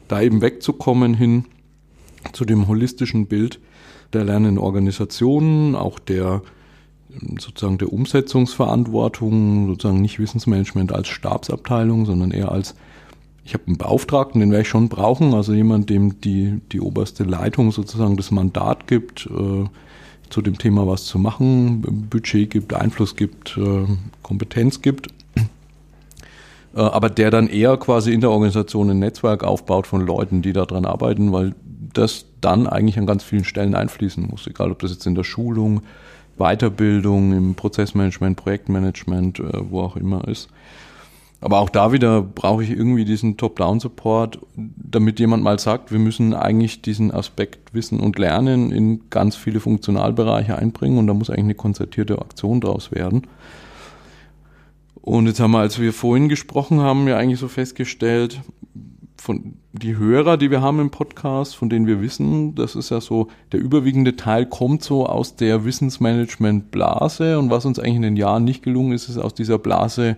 Da 0.07 0.21
eben 0.21 0.41
wegzukommen 0.41 1.13
hin 1.13 1.45
zu 2.33 2.45
dem 2.45 2.67
holistischen 2.67 3.27
Bild 3.27 3.59
der 4.13 4.23
lernenden 4.23 4.57
Organisationen, 4.57 5.75
auch 5.75 5.99
der 5.99 6.41
sozusagen 7.39 7.77
der 7.77 7.91
Umsetzungsverantwortung, 7.91 9.67
sozusagen 9.67 10.01
nicht 10.01 10.19
Wissensmanagement 10.19 10.93
als 10.93 11.07
Stabsabteilung, 11.07 12.05
sondern 12.05 12.31
eher 12.31 12.51
als 12.51 12.75
Ich 13.47 13.53
habe 13.53 13.63
einen 13.67 13.77
Beauftragten, 13.77 14.41
den 14.41 14.51
werde 14.51 14.63
ich 14.63 14.67
schon 14.67 14.89
brauchen, 14.89 15.33
also 15.33 15.53
jemand, 15.53 15.89
dem 15.89 16.19
die, 16.19 16.59
die 16.73 16.81
oberste 16.81 17.23
Leitung 17.23 17.71
sozusagen 17.71 18.17
das 18.17 18.29
Mandat 18.29 18.87
gibt, 18.87 19.25
äh, 19.27 19.63
zu 20.29 20.41
dem 20.41 20.57
Thema 20.57 20.85
was 20.85 21.05
zu 21.05 21.17
machen, 21.17 21.81
Budget 22.09 22.49
gibt, 22.49 22.73
Einfluss 22.73 23.15
gibt, 23.15 23.57
äh, 23.57 23.85
Kompetenz 24.21 24.81
gibt. 24.81 25.07
Äh, 26.75 26.81
aber 26.81 27.09
der 27.09 27.31
dann 27.31 27.47
eher 27.47 27.77
quasi 27.77 28.11
in 28.11 28.19
der 28.19 28.31
Organisation 28.31 28.89
ein 28.89 28.99
Netzwerk 28.99 29.45
aufbaut 29.45 29.87
von 29.87 30.05
Leuten, 30.05 30.41
die 30.41 30.51
daran 30.51 30.85
arbeiten, 30.85 31.31
weil 31.31 31.55
das 31.93 32.25
dann 32.41 32.67
eigentlich 32.67 32.99
an 32.99 33.05
ganz 33.05 33.23
vielen 33.23 33.45
Stellen 33.45 33.75
einfließen 33.75 34.27
muss, 34.29 34.45
egal 34.45 34.71
ob 34.71 34.79
das 34.79 34.91
jetzt 34.91 35.07
in 35.07 35.15
der 35.15 35.23
Schulung, 35.23 35.83
Weiterbildung, 36.37 37.31
im 37.31 37.55
Prozessmanagement, 37.55 38.35
Projektmanagement, 38.35 39.39
äh, 39.39 39.71
wo 39.71 39.83
auch 39.83 39.95
immer 39.95 40.27
ist. 40.27 40.49
Aber 41.39 41.59
auch 41.59 41.69
da 41.69 41.91
wieder 41.91 42.21
brauche 42.21 42.63
ich 42.63 42.71
irgendwie 42.71 43.05
diesen 43.05 43.37
Top-Down-Support, 43.37 44.39
damit 44.55 45.19
jemand 45.19 45.43
mal 45.43 45.59
sagt, 45.59 45.91
wir 45.91 45.99
müssen 45.99 46.33
eigentlich 46.33 46.81
diesen 46.81 47.11
Aspekt 47.11 47.73
Wissen 47.73 47.99
und 47.99 48.17
Lernen 48.17 48.71
in 48.71 49.09
ganz 49.11 49.35
viele 49.35 49.59
Funktionalbereiche 49.59 50.57
einbringen 50.57 50.97
und 50.97 51.05
da 51.05 51.13
muss 51.13 51.29
eigentlich 51.29 51.43
eine 51.43 51.55
konzertierte 51.55 52.19
Aktion 52.19 52.59
draus 52.59 52.91
werden. 52.91 53.27
Und 54.95 55.27
jetzt 55.27 55.39
haben 55.39 55.51
wir, 55.51 55.59
als 55.59 55.79
wir 55.79 55.93
vorhin 55.93 56.27
gesprochen 56.27 56.81
haben, 56.81 57.07
ja 57.07 57.17
eigentlich 57.17 57.39
so 57.39 57.47
festgestellt, 57.47 58.41
von 59.15 59.53
die 59.73 59.97
Hörer, 59.97 60.37
die 60.37 60.51
wir 60.51 60.61
haben 60.61 60.79
im 60.79 60.89
Podcast, 60.89 61.55
von 61.55 61.69
denen 61.69 61.87
wir 61.87 62.01
wissen, 62.01 62.55
das 62.55 62.75
ist 62.75 62.89
ja 62.89 62.99
so, 62.99 63.27
der 63.51 63.59
überwiegende 63.59 64.15
Teil 64.15 64.45
kommt 64.45 64.83
so 64.83 65.05
aus 65.05 65.35
der 65.35 65.65
Wissensmanagement-Blase 65.65 67.37
und 67.37 67.49
was 67.49 67.65
uns 67.65 67.79
eigentlich 67.79 67.95
in 67.95 68.01
den 68.01 68.15
Jahren 68.15 68.43
nicht 68.43 68.63
gelungen 68.63 68.93
ist, 68.93 69.07
ist 69.07 69.17
aus 69.17 69.33
dieser 69.33 69.59
Blase 69.59 70.17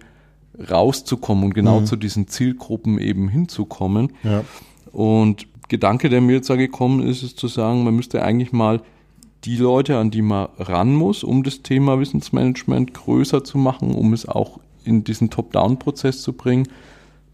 rauszukommen 0.70 1.44
und 1.46 1.54
genau 1.54 1.82
mhm. 1.82 1.86
zu 1.86 1.96
diesen 1.96 2.28
Zielgruppen 2.28 3.00
eben 3.00 3.30
hinzukommen. 3.30 4.14
Ja. 4.24 4.44
Und 4.92 5.48
Gedanke, 5.70 6.10
der 6.10 6.22
mir 6.22 6.34
jetzt 6.34 6.50
da 6.50 6.56
gekommen 6.56 7.08
ist, 7.08 7.24
ist 7.24 7.40
zu 7.40 7.48
sagen, 7.48 7.84
man 7.84 7.96
müsste 7.96 8.24
eigentlich 8.24 8.52
mal 8.52 8.82
die 9.46 9.56
Leute, 9.56 9.98
an 9.98 10.12
die 10.12 10.22
man 10.22 10.50
ran 10.58 10.94
muss, 10.94 11.24
um 11.24 11.44
das 11.44 11.62
Thema 11.62 12.00
Wissensmanagement 12.00 12.94
größer 12.94 13.44
zu 13.44 13.58
machen, 13.58 13.94
um 13.94 14.14
es 14.14 14.28
auch 14.28 14.60
in 14.84 15.04
diesen 15.04 15.30
Top-Down-Prozess 15.30 16.22
zu 16.22 16.34
bringen, 16.34 16.68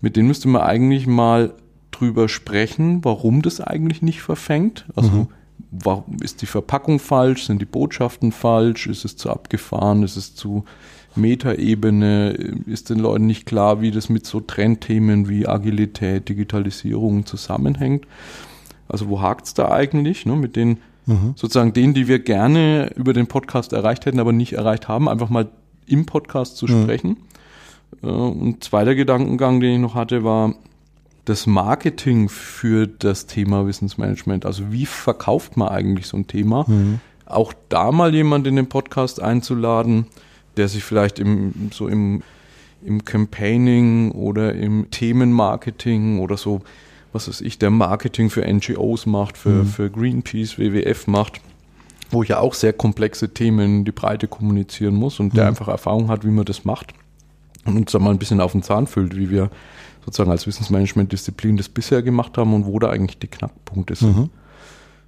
mit 0.02 0.16
denen 0.16 0.28
müsste 0.28 0.48
man 0.48 0.62
eigentlich 0.62 1.08
mal 1.08 1.54
drüber 1.92 2.28
sprechen, 2.28 3.04
warum 3.04 3.42
das 3.42 3.62
eigentlich 3.62 4.02
nicht 4.02 4.22
verfängt. 4.22 4.86
Also 4.96 5.10
mhm. 5.10 5.28
warum 5.72 6.18
ist 6.22 6.42
die 6.42 6.46
Verpackung 6.46 7.00
falsch, 7.00 7.46
sind 7.46 7.62
die 7.62 7.66
Botschaften 7.66 8.32
falsch, 8.32 8.88
ist 8.88 9.06
es 9.06 9.16
zu 9.16 9.32
abgefahren, 9.32 10.04
ist 10.04 10.18
es 10.18 10.36
zu 10.36 10.66
Metaebene 11.16 12.32
ist 12.66 12.90
den 12.90 13.00
Leuten 13.00 13.26
nicht 13.26 13.46
klar, 13.46 13.82
wie 13.82 13.92
das 13.92 14.10
mit 14.10 14.26
so 14.26 14.40
Trendthemen 14.40 15.30
wie 15.30 15.48
Agilität, 15.48 16.30
Digitalisierung 16.30 17.26
zusammenhängt. 17.26 18.06
Also 18.88 19.10
wo 19.10 19.22
hakt's 19.22 19.54
da 19.54 19.72
eigentlich? 19.72 20.26
Ne, 20.26 20.36
mit 20.36 20.56
den 20.56 20.78
mhm. 21.06 21.34
sozusagen 21.36 21.74
denen, 21.74 21.94
die 21.94 22.08
wir 22.08 22.20
gerne 22.20 22.92
über 22.96 23.14
den 23.14 23.28
Podcast 23.28 23.74
erreicht 23.74 24.06
hätten, 24.06 24.20
aber 24.20 24.32
nicht 24.32 24.54
erreicht 24.54 24.88
haben, 24.88 25.10
einfach 25.10 25.30
mal 25.30 25.50
im 25.88 26.06
Podcast 26.06 26.58
zu 26.58 26.66
mhm. 26.66 26.84
sprechen. 26.84 27.18
Äh, 28.04 28.08
und 28.08 28.64
zweiter 28.64 28.96
Gedankengang, 28.96 29.60
den 29.60 29.74
ich 29.74 29.80
noch 29.80 29.96
hatte, 29.96 30.24
war 30.24 30.56
das 31.26 31.48
Marketing 31.48 32.30
für 32.30 32.88
das 32.88 33.26
Thema 33.26 33.66
Wissensmanagement. 33.66 34.46
Also 34.46 34.72
wie 34.72 34.86
verkauft 34.86 35.58
man 35.58 35.70
eigentlich 35.70 36.08
so 36.08 36.18
ein 36.18 36.28
Thema? 36.28 36.66
Mhm. 36.68 37.00
Auch 37.26 37.54
da 37.70 37.92
mal 37.92 38.14
jemand 38.14 38.46
in 38.46 38.56
den 38.56 38.70
Podcast 38.70 39.20
einzuladen, 39.22 40.06
der 40.58 40.68
sich 40.68 40.84
vielleicht 40.84 41.20
im, 41.20 41.70
so 41.74 41.88
im, 41.88 42.24
im 42.84 43.04
Campaigning 43.06 44.12
oder 44.12 44.54
im 44.54 44.90
Themenmarketing 44.92 46.20
oder 46.20 46.38
so, 46.38 46.62
was 47.14 47.28
weiß 47.28 47.42
ich, 47.42 47.58
der 47.60 47.70
Marketing 47.70 48.30
für 48.30 48.42
NGOs 48.42 49.06
macht, 49.06 49.38
für, 49.38 49.64
mhm. 49.64 49.66
für 49.68 49.90
Greenpeace, 49.90 50.58
WWF 50.58 51.08
macht, 51.08 51.42
wo 52.10 52.24
ich 52.24 52.30
ja 52.30 52.40
auch 52.40 52.54
sehr 52.54 52.74
komplexe 52.74 53.34
Themen 53.34 53.80
in 53.80 53.86
die 53.86 53.92
Breite 53.92 54.28
kommunizieren 54.28 54.96
muss 54.96 55.20
und 55.20 55.34
mhm. 55.34 55.38
der 55.38 55.48
einfach 55.48 55.68
Erfahrung 55.68 56.10
hat, 56.10 56.26
wie 56.26 56.32
man 56.32 56.46
das 56.46 56.66
macht 56.66 56.94
und 57.66 57.78
uns 57.78 57.92
da 57.92 58.00
mal 58.00 58.12
ein 58.12 58.20
bisschen 58.20 58.42
auf 58.42 58.52
den 58.52 58.64
Zahn 58.64 58.88
füllt, 58.88 59.16
wie 59.16 59.30
wir 59.30 59.50
sozusagen 60.04 60.32
als 60.32 60.46
Wissensmanagement-Disziplin 60.46 61.58
das 61.58 61.70
bisher 61.70 62.04
gemacht 62.04 62.38
haben 62.38 62.54
und 62.54 62.66
wo 62.66 62.78
da 62.80 62.90
eigentlich 62.90 63.18
die 63.18 63.28
Knackpunkte 63.28 63.96
sind. 63.96 64.18
Mhm 64.18 64.30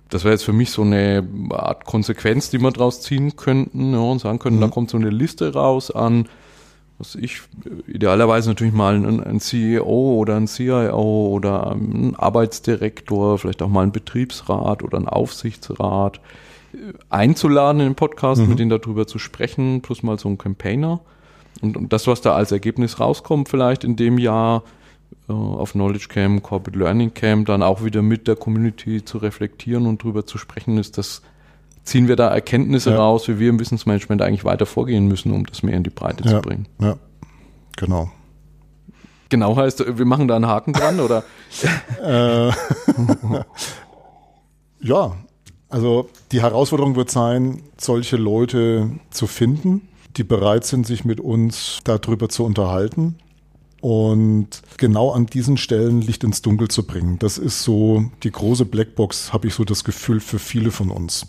das 0.09 0.23
wäre 0.23 0.33
jetzt 0.33 0.43
für 0.43 0.53
mich 0.53 0.71
so 0.71 0.83
eine 0.83 1.27
Art 1.51 1.85
Konsequenz, 1.85 2.49
die 2.49 2.59
wir 2.59 2.71
daraus 2.71 3.01
ziehen 3.01 3.35
könnten 3.35 3.93
ja, 3.93 3.99
und 3.99 4.19
sagen 4.19 4.39
können, 4.39 4.57
mhm. 4.57 4.61
da 4.61 4.67
kommt 4.69 4.89
so 4.89 4.97
eine 4.97 5.09
Liste 5.09 5.53
raus 5.53 5.91
an, 5.91 6.27
was 6.99 7.15
ich, 7.15 7.41
idealerweise 7.87 8.49
natürlich 8.49 8.73
mal 8.73 8.95
ein, 8.95 9.23
ein 9.23 9.39
CEO 9.39 10.15
oder 10.15 10.35
ein 10.35 10.47
CIO 10.47 11.27
oder 11.27 11.71
ein 11.71 12.15
Arbeitsdirektor, 12.15 13.37
vielleicht 13.37 13.61
auch 13.61 13.69
mal 13.69 13.83
ein 13.83 13.91
Betriebsrat 13.91 14.81
oder 14.83 14.97
ein 14.97 15.07
Aufsichtsrat 15.07 16.19
äh, 16.73 16.93
einzuladen 17.09 17.81
in 17.81 17.89
den 17.89 17.95
Podcast, 17.95 18.41
mhm. 18.41 18.49
mit 18.49 18.59
denen 18.59 18.69
darüber 18.69 19.05
zu 19.05 19.19
sprechen, 19.19 19.81
plus 19.81 20.01
mal 20.01 20.17
so 20.17 20.29
ein 20.29 20.37
Campaigner. 20.37 21.01
Und, 21.61 21.77
und 21.77 21.93
das, 21.93 22.07
was 22.07 22.21
da 22.21 22.35
als 22.35 22.51
Ergebnis 22.51 22.99
rauskommt, 22.99 23.49
vielleicht 23.49 23.83
in 23.83 23.95
dem 23.95 24.17
Jahr, 24.17 24.63
auf 25.27 25.73
Knowledge 25.73 26.07
Camp, 26.07 26.43
Corporate 26.43 26.77
Learning 26.77 27.13
Camp 27.13 27.47
dann 27.47 27.61
auch 27.61 27.83
wieder 27.83 28.01
mit 28.01 28.27
der 28.27 28.35
Community 28.35 29.03
zu 29.03 29.17
reflektieren 29.17 29.85
und 29.85 30.01
darüber 30.01 30.25
zu 30.25 30.37
sprechen 30.37 30.77
ist, 30.77 30.97
dass 30.97 31.21
ziehen 31.83 32.07
wir 32.07 32.15
da 32.15 32.29
Erkenntnisse 32.29 32.91
ja. 32.91 32.97
raus, 32.97 33.27
wie 33.27 33.39
wir 33.39 33.49
im 33.49 33.59
Wissensmanagement 33.59 34.21
eigentlich 34.21 34.45
weiter 34.45 34.65
vorgehen 34.65 35.07
müssen, 35.07 35.31
um 35.31 35.45
das 35.45 35.63
mehr 35.63 35.75
in 35.75 35.83
die 35.83 35.89
Breite 35.89 36.23
ja. 36.23 36.31
zu 36.31 36.41
bringen. 36.41 36.67
Ja, 36.79 36.97
genau. 37.75 38.11
Genau 39.29 39.57
heißt, 39.57 39.97
wir 39.97 40.05
machen 40.05 40.27
da 40.29 40.37
einen 40.37 40.47
Haken 40.47 40.71
dran, 40.71 40.99
oder? 41.01 41.23
Äh, 42.01 42.49
ja, 44.81 45.17
also 45.67 46.09
die 46.31 46.41
Herausforderung 46.41 46.95
wird 46.95 47.11
sein, 47.11 47.61
solche 47.77 48.15
Leute 48.15 48.91
zu 49.09 49.27
finden, 49.27 49.89
die 50.15 50.23
bereit 50.23 50.63
sind, 50.63 50.87
sich 50.87 51.03
mit 51.03 51.19
uns 51.19 51.79
darüber 51.83 52.29
zu 52.29 52.45
unterhalten 52.45 53.17
und 53.87 54.49
genau 54.75 55.11
an 55.11 55.27
diesen 55.27 55.55
Stellen 55.55 56.01
Licht 56.01 56.25
ins 56.25 56.41
Dunkel 56.41 56.67
zu 56.67 56.85
bringen. 56.85 57.19
Das 57.19 57.37
ist 57.37 57.63
so 57.63 58.11
die 58.21 58.31
große 58.31 58.65
Blackbox, 58.65 59.31
habe 59.31 59.47
ich 59.47 59.53
so 59.53 59.63
das 59.63 59.85
Gefühl 59.85 60.19
für 60.19 60.39
viele 60.39 60.71
von 60.71 60.91
uns. 60.91 61.27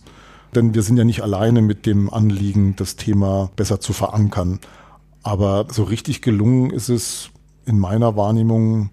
Denn 0.57 0.75
wir 0.75 0.83
sind 0.83 0.97
ja 0.97 1.05
nicht 1.05 1.23
alleine 1.23 1.63
mit 1.63 1.87
dem 1.87 2.13
Anliegen, 2.13 2.75
das 2.75 2.97
Thema 2.97 3.53
besser 3.55 3.79
zu 3.79 3.93
verankern. 3.93 4.59
Aber 5.23 5.69
so 5.71 5.85
richtig 5.85 6.21
gelungen 6.21 6.71
ist 6.71 6.89
es 6.89 7.31
in 7.65 7.79
meiner 7.79 8.17
Wahrnehmung 8.17 8.91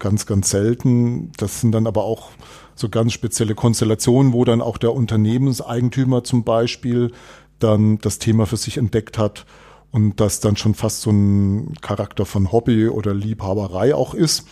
ganz, 0.00 0.24
ganz 0.24 0.48
selten. 0.48 1.30
Das 1.36 1.60
sind 1.60 1.72
dann 1.72 1.86
aber 1.86 2.04
auch 2.04 2.30
so 2.74 2.88
ganz 2.88 3.12
spezielle 3.12 3.54
Konstellationen, 3.54 4.32
wo 4.32 4.46
dann 4.46 4.62
auch 4.62 4.78
der 4.78 4.94
Unternehmenseigentümer 4.94 6.24
zum 6.24 6.42
Beispiel 6.42 7.12
dann 7.58 7.98
das 7.98 8.18
Thema 8.18 8.46
für 8.46 8.56
sich 8.56 8.78
entdeckt 8.78 9.18
hat 9.18 9.44
und 9.94 10.18
das 10.18 10.40
dann 10.40 10.56
schon 10.56 10.74
fast 10.74 11.02
so 11.02 11.10
ein 11.12 11.74
Charakter 11.80 12.26
von 12.26 12.50
Hobby 12.50 12.88
oder 12.88 13.14
Liebhaberei 13.14 13.94
auch 13.94 14.12
ist, 14.12 14.44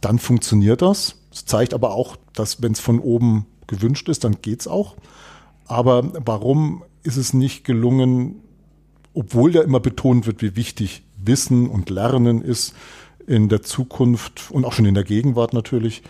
dann 0.00 0.20
funktioniert 0.20 0.82
das. 0.82 1.16
Es 1.32 1.46
zeigt 1.46 1.74
aber 1.74 1.94
auch, 1.94 2.14
dass 2.32 2.62
wenn 2.62 2.70
es 2.70 2.78
von 2.78 3.00
oben 3.00 3.46
gewünscht 3.66 4.08
ist, 4.08 4.22
dann 4.22 4.36
geht's 4.40 4.68
auch. 4.68 4.94
Aber 5.66 6.12
warum 6.24 6.84
ist 7.02 7.16
es 7.16 7.34
nicht 7.34 7.64
gelungen, 7.64 8.36
obwohl 9.14 9.50
da 9.50 9.62
immer 9.62 9.80
betont 9.80 10.28
wird, 10.28 10.42
wie 10.42 10.54
wichtig 10.54 11.02
Wissen 11.16 11.68
und 11.68 11.90
Lernen 11.90 12.40
ist 12.40 12.72
in 13.26 13.48
der 13.48 13.62
Zukunft 13.62 14.52
und 14.52 14.64
auch 14.64 14.74
schon 14.74 14.86
in 14.86 14.94
der 14.94 15.02
Gegenwart 15.02 15.54
natürlich, 15.54 16.04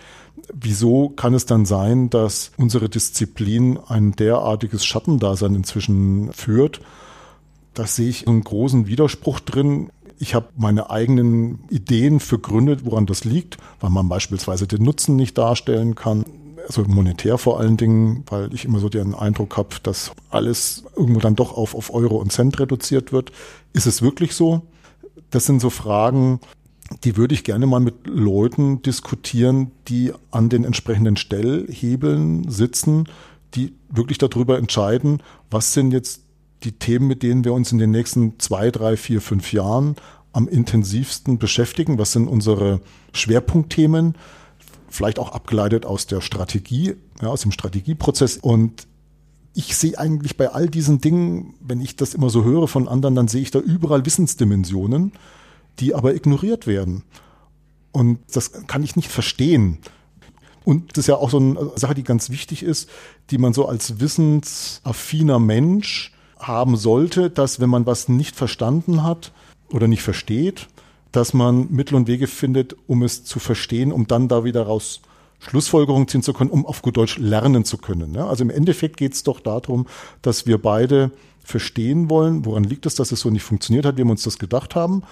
wieso 0.52 1.08
kann 1.08 1.32
es 1.32 1.46
dann 1.46 1.64
sein, 1.64 2.10
dass 2.10 2.52
unsere 2.58 2.90
Disziplin 2.90 3.78
ein 3.78 4.12
derartiges 4.12 4.84
Schattendasein 4.84 5.54
inzwischen 5.54 6.34
führt? 6.34 6.82
Da 7.74 7.86
sehe 7.86 8.08
ich 8.08 8.28
einen 8.28 8.44
großen 8.44 8.86
Widerspruch 8.86 9.40
drin. 9.40 9.90
Ich 10.18 10.34
habe 10.34 10.48
meine 10.56 10.90
eigenen 10.90 11.64
Ideen 11.70 12.20
für 12.20 12.38
Gründe, 12.38 12.84
woran 12.84 13.06
das 13.06 13.24
liegt, 13.24 13.56
weil 13.80 13.90
man 13.90 14.08
beispielsweise 14.08 14.66
den 14.66 14.82
Nutzen 14.82 15.16
nicht 15.16 15.38
darstellen 15.38 15.94
kann. 15.94 16.24
Also 16.66 16.84
monetär 16.84 17.38
vor 17.38 17.58
allen 17.58 17.76
Dingen, 17.76 18.24
weil 18.28 18.54
ich 18.54 18.64
immer 18.64 18.78
so 18.78 18.88
den 18.88 19.14
Eindruck 19.14 19.56
habe, 19.56 19.76
dass 19.82 20.12
alles 20.30 20.84
irgendwo 20.96 21.20
dann 21.20 21.34
doch 21.34 21.56
auf, 21.56 21.74
auf 21.74 21.92
Euro 21.92 22.16
und 22.16 22.30
Cent 22.30 22.60
reduziert 22.60 23.12
wird. 23.12 23.32
Ist 23.72 23.86
es 23.86 24.02
wirklich 24.02 24.34
so? 24.34 24.62
Das 25.30 25.46
sind 25.46 25.60
so 25.60 25.70
Fragen, 25.70 26.40
die 27.04 27.16
würde 27.16 27.34
ich 27.34 27.42
gerne 27.42 27.66
mal 27.66 27.80
mit 27.80 28.06
Leuten 28.06 28.82
diskutieren, 28.82 29.72
die 29.88 30.12
an 30.30 30.50
den 30.50 30.64
entsprechenden 30.64 31.16
Stellhebeln 31.16 32.48
sitzen, 32.50 33.08
die 33.54 33.72
wirklich 33.88 34.18
darüber 34.18 34.58
entscheiden, 34.58 35.22
was 35.50 35.72
sind 35.72 35.90
jetzt 35.92 36.22
die 36.64 36.72
Themen, 36.72 37.06
mit 37.06 37.22
denen 37.22 37.44
wir 37.44 37.52
uns 37.52 37.72
in 37.72 37.78
den 37.78 37.90
nächsten 37.90 38.38
zwei, 38.38 38.70
drei, 38.70 38.96
vier, 38.96 39.20
fünf 39.20 39.52
Jahren 39.52 39.96
am 40.32 40.48
intensivsten 40.48 41.38
beschäftigen. 41.38 41.98
Was 41.98 42.12
sind 42.12 42.28
unsere 42.28 42.80
Schwerpunktthemen? 43.12 44.14
Vielleicht 44.88 45.18
auch 45.18 45.32
abgeleitet 45.32 45.86
aus 45.86 46.06
der 46.06 46.20
Strategie, 46.20 46.94
ja, 47.20 47.28
aus 47.28 47.42
dem 47.42 47.52
Strategieprozess. 47.52 48.38
Und 48.38 48.86
ich 49.54 49.76
sehe 49.76 49.98
eigentlich 49.98 50.36
bei 50.36 50.48
all 50.50 50.68
diesen 50.68 51.00
Dingen, 51.00 51.54
wenn 51.60 51.80
ich 51.80 51.96
das 51.96 52.14
immer 52.14 52.30
so 52.30 52.44
höre 52.44 52.68
von 52.68 52.88
anderen, 52.88 53.14
dann 53.14 53.28
sehe 53.28 53.42
ich 53.42 53.50
da 53.50 53.58
überall 53.58 54.06
Wissensdimensionen, 54.06 55.12
die 55.78 55.94
aber 55.94 56.14
ignoriert 56.14 56.66
werden. 56.66 57.04
Und 57.92 58.18
das 58.32 58.66
kann 58.66 58.82
ich 58.82 58.96
nicht 58.96 59.10
verstehen. 59.10 59.78
Und 60.64 60.92
das 60.92 61.04
ist 61.04 61.08
ja 61.08 61.16
auch 61.16 61.30
so 61.30 61.38
eine 61.38 61.72
Sache, 61.76 61.94
die 61.94 62.04
ganz 62.04 62.30
wichtig 62.30 62.62
ist, 62.62 62.88
die 63.30 63.38
man 63.38 63.52
so 63.52 63.66
als 63.66 64.00
wissensaffiner 64.00 65.38
Mensch 65.38 66.11
haben 66.42 66.76
sollte, 66.76 67.30
dass 67.30 67.60
wenn 67.60 67.70
man 67.70 67.86
was 67.86 68.08
nicht 68.08 68.36
verstanden 68.36 69.02
hat 69.02 69.32
oder 69.70 69.88
nicht 69.88 70.02
versteht, 70.02 70.68
dass 71.12 71.34
man 71.34 71.70
Mittel 71.70 71.94
und 71.94 72.08
Wege 72.08 72.26
findet, 72.26 72.76
um 72.86 73.02
es 73.02 73.24
zu 73.24 73.38
verstehen, 73.38 73.92
um 73.92 74.06
dann 74.06 74.28
da 74.28 74.44
wieder 74.44 74.62
raus 74.62 75.00
Schlussfolgerungen 75.38 76.06
ziehen 76.08 76.22
zu 76.22 76.32
können, 76.32 76.50
um 76.50 76.64
auf 76.64 76.82
gut 76.82 76.96
Deutsch 76.96 77.18
lernen 77.18 77.64
zu 77.64 77.76
können. 77.76 78.16
Also 78.16 78.44
im 78.44 78.50
Endeffekt 78.50 78.96
geht 78.96 79.14
es 79.14 79.24
doch 79.24 79.40
darum, 79.40 79.86
dass 80.22 80.46
wir 80.46 80.58
beide 80.58 81.10
verstehen 81.42 82.08
wollen, 82.08 82.44
woran 82.44 82.64
liegt 82.64 82.86
es, 82.86 82.94
dass 82.94 83.10
es 83.10 83.20
so 83.20 83.30
nicht 83.30 83.42
funktioniert 83.42 83.84
hat, 83.84 83.96
wie 83.96 84.04
wir 84.04 84.10
uns 84.10 84.22
das 84.22 84.38
gedacht 84.38 84.76
haben, 84.76 85.02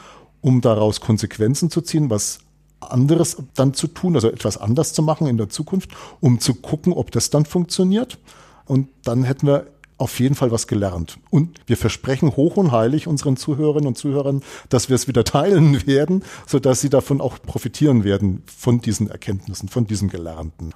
um 0.40 0.60
daraus 0.60 1.00
Konsequenzen 1.00 1.70
zu 1.70 1.80
ziehen, 1.80 2.10
was 2.10 2.38
anderes 2.78 3.36
dann 3.54 3.74
zu 3.74 3.88
tun, 3.88 4.14
also 4.14 4.30
etwas 4.30 4.56
anders 4.56 4.92
zu 4.92 5.02
machen 5.02 5.26
in 5.26 5.36
der 5.36 5.48
Zukunft, 5.48 5.90
um 6.20 6.38
zu 6.38 6.54
gucken, 6.54 6.92
ob 6.92 7.10
das 7.10 7.30
dann 7.30 7.44
funktioniert. 7.44 8.18
Und 8.66 8.88
dann 9.02 9.24
hätten 9.24 9.48
wir 9.48 9.66
auf 10.00 10.18
jeden 10.18 10.34
Fall 10.34 10.50
was 10.50 10.66
gelernt. 10.66 11.18
Und 11.30 11.60
wir 11.66 11.76
versprechen 11.76 12.34
hoch 12.36 12.56
und 12.56 12.72
heilig 12.72 13.06
unseren 13.06 13.36
Zuhörerinnen 13.36 13.88
und 13.88 13.98
Zuhörern, 13.98 14.42
dass 14.68 14.88
wir 14.88 14.96
es 14.96 15.08
wieder 15.08 15.24
teilen 15.24 15.86
werden, 15.86 16.24
sodass 16.46 16.80
sie 16.80 16.90
davon 16.90 17.20
auch 17.20 17.40
profitieren 17.40 18.02
werden, 18.04 18.42
von 18.46 18.80
diesen 18.80 19.10
Erkenntnissen, 19.10 19.68
von 19.68 19.86
diesem 19.86 20.08
Gelernten. 20.08 20.72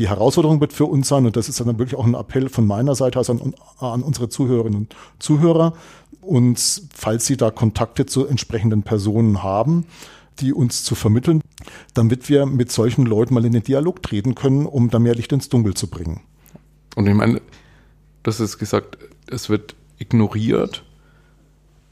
Die 0.00 0.08
Herausforderung 0.08 0.60
wird 0.60 0.72
für 0.72 0.86
uns 0.86 1.06
sein, 1.06 1.26
und 1.26 1.36
das 1.36 1.48
ist 1.48 1.60
dann 1.60 1.78
wirklich 1.78 1.94
auch 1.94 2.04
ein 2.04 2.14
Appell 2.14 2.48
von 2.48 2.66
meiner 2.66 2.96
Seite 2.96 3.20
aus 3.20 3.30
an, 3.30 3.54
an 3.78 4.02
unsere 4.02 4.28
Zuhörerinnen 4.28 4.80
und 4.80 4.96
Zuhörer, 5.20 5.74
und 6.20 6.82
falls 6.92 7.26
Sie 7.26 7.36
da 7.36 7.52
Kontakte 7.52 8.04
zu 8.04 8.26
entsprechenden 8.26 8.82
Personen 8.82 9.44
haben, 9.44 9.86
die 10.40 10.52
uns 10.52 10.82
zu 10.82 10.96
vermitteln, 10.96 11.40
damit 11.94 12.28
wir 12.28 12.46
mit 12.46 12.72
solchen 12.72 13.06
Leuten 13.06 13.32
mal 13.32 13.44
in 13.44 13.52
den 13.52 13.62
Dialog 13.62 14.02
treten 14.02 14.34
können, 14.34 14.66
um 14.66 14.90
da 14.90 14.98
mehr 14.98 15.14
Licht 15.14 15.30
ins 15.30 15.48
Dunkel 15.48 15.74
zu 15.74 15.86
bringen. 15.86 16.22
Und 16.96 17.06
ich 17.06 17.14
meine, 17.14 17.40
das 18.26 18.40
ist 18.40 18.58
gesagt, 18.58 18.98
es 19.30 19.48
wird 19.48 19.76
ignoriert. 19.98 20.82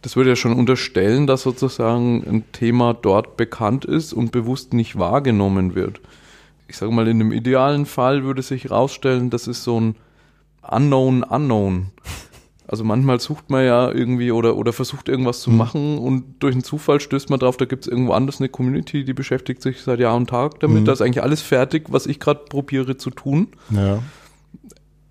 Das 0.02 0.16
würde 0.16 0.30
ja 0.30 0.36
schon 0.36 0.52
unterstellen, 0.52 1.28
dass 1.28 1.42
sozusagen 1.42 2.24
ein 2.26 2.44
Thema 2.50 2.92
dort 2.92 3.36
bekannt 3.36 3.84
ist 3.84 4.12
und 4.12 4.32
bewusst 4.32 4.74
nicht 4.74 4.98
wahrgenommen 4.98 5.76
wird. 5.76 6.00
Ich 6.66 6.76
sage 6.76 6.90
mal, 6.90 7.06
in 7.06 7.20
einem 7.20 7.30
idealen 7.30 7.86
Fall 7.86 8.24
würde 8.24 8.42
sich 8.42 8.64
herausstellen, 8.64 9.30
das 9.30 9.46
ist 9.46 9.62
so 9.62 9.80
ein 9.80 9.94
Unknown 10.68 11.22
Unknown. 11.22 11.92
Also 12.66 12.82
manchmal 12.82 13.20
sucht 13.20 13.50
man 13.50 13.64
ja 13.64 13.92
irgendwie 13.92 14.32
oder, 14.32 14.56
oder 14.56 14.72
versucht 14.72 15.08
irgendwas 15.08 15.40
zu 15.40 15.50
mhm. 15.50 15.56
machen 15.56 15.98
und 15.98 16.24
durch 16.40 16.54
einen 16.54 16.64
Zufall 16.64 16.98
stößt 16.98 17.30
man 17.30 17.38
drauf, 17.38 17.58
da 17.58 17.66
gibt 17.66 17.84
es 17.84 17.92
irgendwo 17.92 18.12
anders 18.12 18.40
eine 18.40 18.48
Community, 18.48 19.04
die 19.04 19.12
beschäftigt 19.12 19.62
sich 19.62 19.82
seit 19.82 20.00
Jahr 20.00 20.16
und 20.16 20.30
Tag 20.30 20.58
damit. 20.60 20.80
Mhm. 20.80 20.84
Da 20.86 20.92
ist 20.92 21.02
eigentlich 21.02 21.22
alles 21.22 21.42
fertig, 21.42 21.84
was 21.90 22.06
ich 22.06 22.18
gerade 22.18 22.40
probiere 22.48 22.96
zu 22.96 23.10
tun. 23.10 23.48
Ja. 23.70 24.00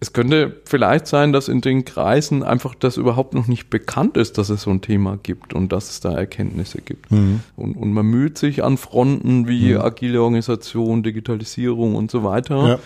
Es 0.03 0.11
könnte 0.11 0.57
vielleicht 0.65 1.07
sein, 1.07 1.31
dass 1.31 1.47
in 1.47 1.61
den 1.61 1.85
Kreisen 1.85 2.43
einfach 2.43 2.75
das 2.75 2.97
überhaupt 2.97 3.33
noch 3.33 3.47
nicht 3.47 3.69
bekannt 3.69 4.17
ist, 4.17 4.37
dass 4.37 4.49
es 4.49 4.63
so 4.63 4.69
ein 4.69 4.81
Thema 4.81 5.17
gibt 5.23 5.53
und 5.53 5.71
dass 5.71 5.89
es 5.91 6.01
da 6.01 6.11
Erkenntnisse 6.11 6.81
gibt. 6.81 7.09
Mhm. 7.09 7.39
Und, 7.55 7.77
und 7.77 7.93
man 7.93 8.05
müht 8.05 8.37
sich 8.37 8.65
an 8.65 8.75
Fronten 8.75 9.47
wie 9.47 9.75
mhm. 9.75 9.79
agile 9.79 10.21
Organisation, 10.21 11.03
Digitalisierung 11.03 11.95
und 11.95 12.11
so 12.11 12.25
weiter. 12.25 12.67
Ja 12.67 12.79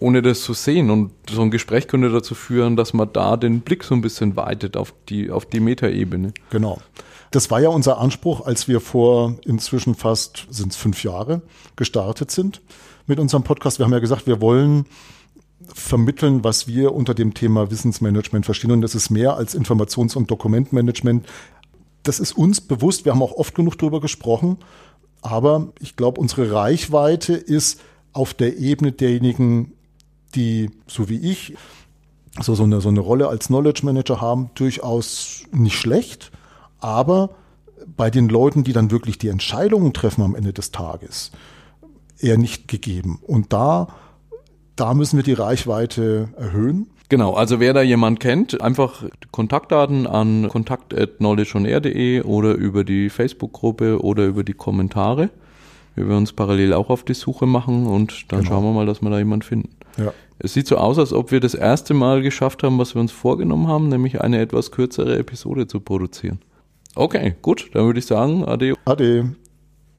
ohne 0.00 0.22
das 0.22 0.42
zu 0.42 0.54
sehen. 0.54 0.90
Und 0.90 1.12
so 1.30 1.40
ein 1.40 1.52
Gespräch 1.52 1.86
könnte 1.86 2.10
dazu 2.10 2.34
führen, 2.34 2.74
dass 2.74 2.94
man 2.94 3.12
da 3.12 3.36
den 3.36 3.60
Blick 3.60 3.84
so 3.84 3.94
ein 3.94 4.00
bisschen 4.00 4.34
weitet 4.34 4.76
auf 4.76 4.92
die, 5.08 5.30
auf 5.30 5.46
die 5.46 5.60
Metaebene. 5.60 6.32
Genau. 6.50 6.80
Das 7.30 7.52
war 7.52 7.60
ja 7.60 7.68
unser 7.68 7.98
Anspruch, 7.98 8.44
als 8.44 8.66
wir 8.66 8.80
vor 8.80 9.36
inzwischen 9.44 9.94
fast, 9.94 10.48
sind 10.50 10.72
es 10.72 10.76
fünf 10.76 11.04
Jahre, 11.04 11.42
gestartet 11.76 12.32
sind 12.32 12.60
mit 13.06 13.20
unserem 13.20 13.44
Podcast. 13.44 13.78
Wir 13.78 13.84
haben 13.84 13.92
ja 13.92 14.00
gesagt, 14.00 14.26
wir 14.26 14.40
wollen 14.40 14.86
vermitteln, 15.74 16.44
was 16.44 16.66
wir 16.66 16.94
unter 16.94 17.14
dem 17.14 17.34
Thema 17.34 17.70
Wissensmanagement 17.70 18.44
verstehen. 18.44 18.70
Und 18.70 18.82
das 18.82 18.94
ist 18.94 19.10
mehr 19.10 19.36
als 19.36 19.56
Informations- 19.56 20.16
und 20.16 20.30
Dokumentmanagement. 20.30 21.26
Das 22.02 22.20
ist 22.20 22.32
uns 22.32 22.60
bewusst. 22.60 23.04
Wir 23.04 23.12
haben 23.12 23.22
auch 23.22 23.32
oft 23.32 23.54
genug 23.54 23.78
darüber 23.78 24.00
gesprochen. 24.00 24.58
Aber 25.20 25.68
ich 25.80 25.96
glaube, 25.96 26.20
unsere 26.20 26.52
Reichweite 26.52 27.34
ist 27.34 27.80
auf 28.12 28.34
der 28.34 28.56
Ebene 28.58 28.92
derjenigen, 28.92 29.72
die, 30.34 30.70
so 30.86 31.08
wie 31.08 31.18
ich, 31.18 31.54
so, 32.40 32.54
so, 32.54 32.62
eine, 32.62 32.80
so 32.80 32.88
eine 32.88 33.00
Rolle 33.00 33.28
als 33.28 33.48
Knowledge 33.48 33.84
Manager 33.84 34.20
haben, 34.20 34.50
durchaus 34.54 35.44
nicht 35.52 35.76
schlecht. 35.76 36.30
Aber 36.78 37.30
bei 37.96 38.10
den 38.10 38.28
Leuten, 38.28 38.64
die 38.64 38.72
dann 38.72 38.90
wirklich 38.90 39.18
die 39.18 39.28
Entscheidungen 39.28 39.92
treffen 39.92 40.22
am 40.22 40.34
Ende 40.34 40.52
des 40.52 40.70
Tages, 40.70 41.32
eher 42.18 42.38
nicht 42.38 42.68
gegeben. 42.68 43.20
Und 43.26 43.52
da, 43.52 43.88
da 44.80 44.94
müssen 44.94 45.16
wir 45.16 45.24
die 45.24 45.32
Reichweite 45.32 46.28
erhöhen. 46.36 46.88
Genau, 47.08 47.32
also 47.32 47.58
wer 47.58 47.72
da 47.72 47.80
jemand 47.80 48.20
kennt, 48.20 48.60
einfach 48.60 49.02
Kontaktdaten 49.30 50.06
an 50.06 50.48
kontakt.knowledgeonair.de 50.48 52.22
oder 52.22 52.54
über 52.54 52.84
die 52.84 53.08
Facebook-Gruppe 53.08 54.02
oder 54.02 54.26
über 54.26 54.44
die 54.44 54.52
Kommentare. 54.52 55.30
Wir 55.94 56.06
werden 56.06 56.18
uns 56.18 56.32
parallel 56.32 56.74
auch 56.74 56.90
auf 56.90 57.02
die 57.02 57.14
Suche 57.14 57.46
machen 57.46 57.86
und 57.86 58.30
dann 58.30 58.40
genau. 58.40 58.50
schauen 58.50 58.64
wir 58.64 58.72
mal, 58.72 58.86
dass 58.86 59.00
wir 59.02 59.10
da 59.10 59.18
jemanden 59.18 59.42
finden. 59.42 59.70
Ja. 59.96 60.12
Es 60.38 60.52
sieht 60.52 60.68
so 60.68 60.76
aus, 60.76 60.98
als 60.98 61.12
ob 61.12 61.32
wir 61.32 61.40
das 61.40 61.54
erste 61.54 61.94
Mal 61.94 62.22
geschafft 62.22 62.62
haben, 62.62 62.78
was 62.78 62.94
wir 62.94 63.00
uns 63.00 63.10
vorgenommen 63.10 63.66
haben, 63.66 63.88
nämlich 63.88 64.20
eine 64.20 64.38
etwas 64.40 64.70
kürzere 64.70 65.18
Episode 65.18 65.66
zu 65.66 65.80
produzieren. 65.80 66.38
Okay, 66.94 67.34
gut, 67.42 67.70
dann 67.72 67.86
würde 67.86 67.98
ich 67.98 68.06
sagen, 68.06 68.44
ade. 68.44 68.74
Ade. 68.84 69.34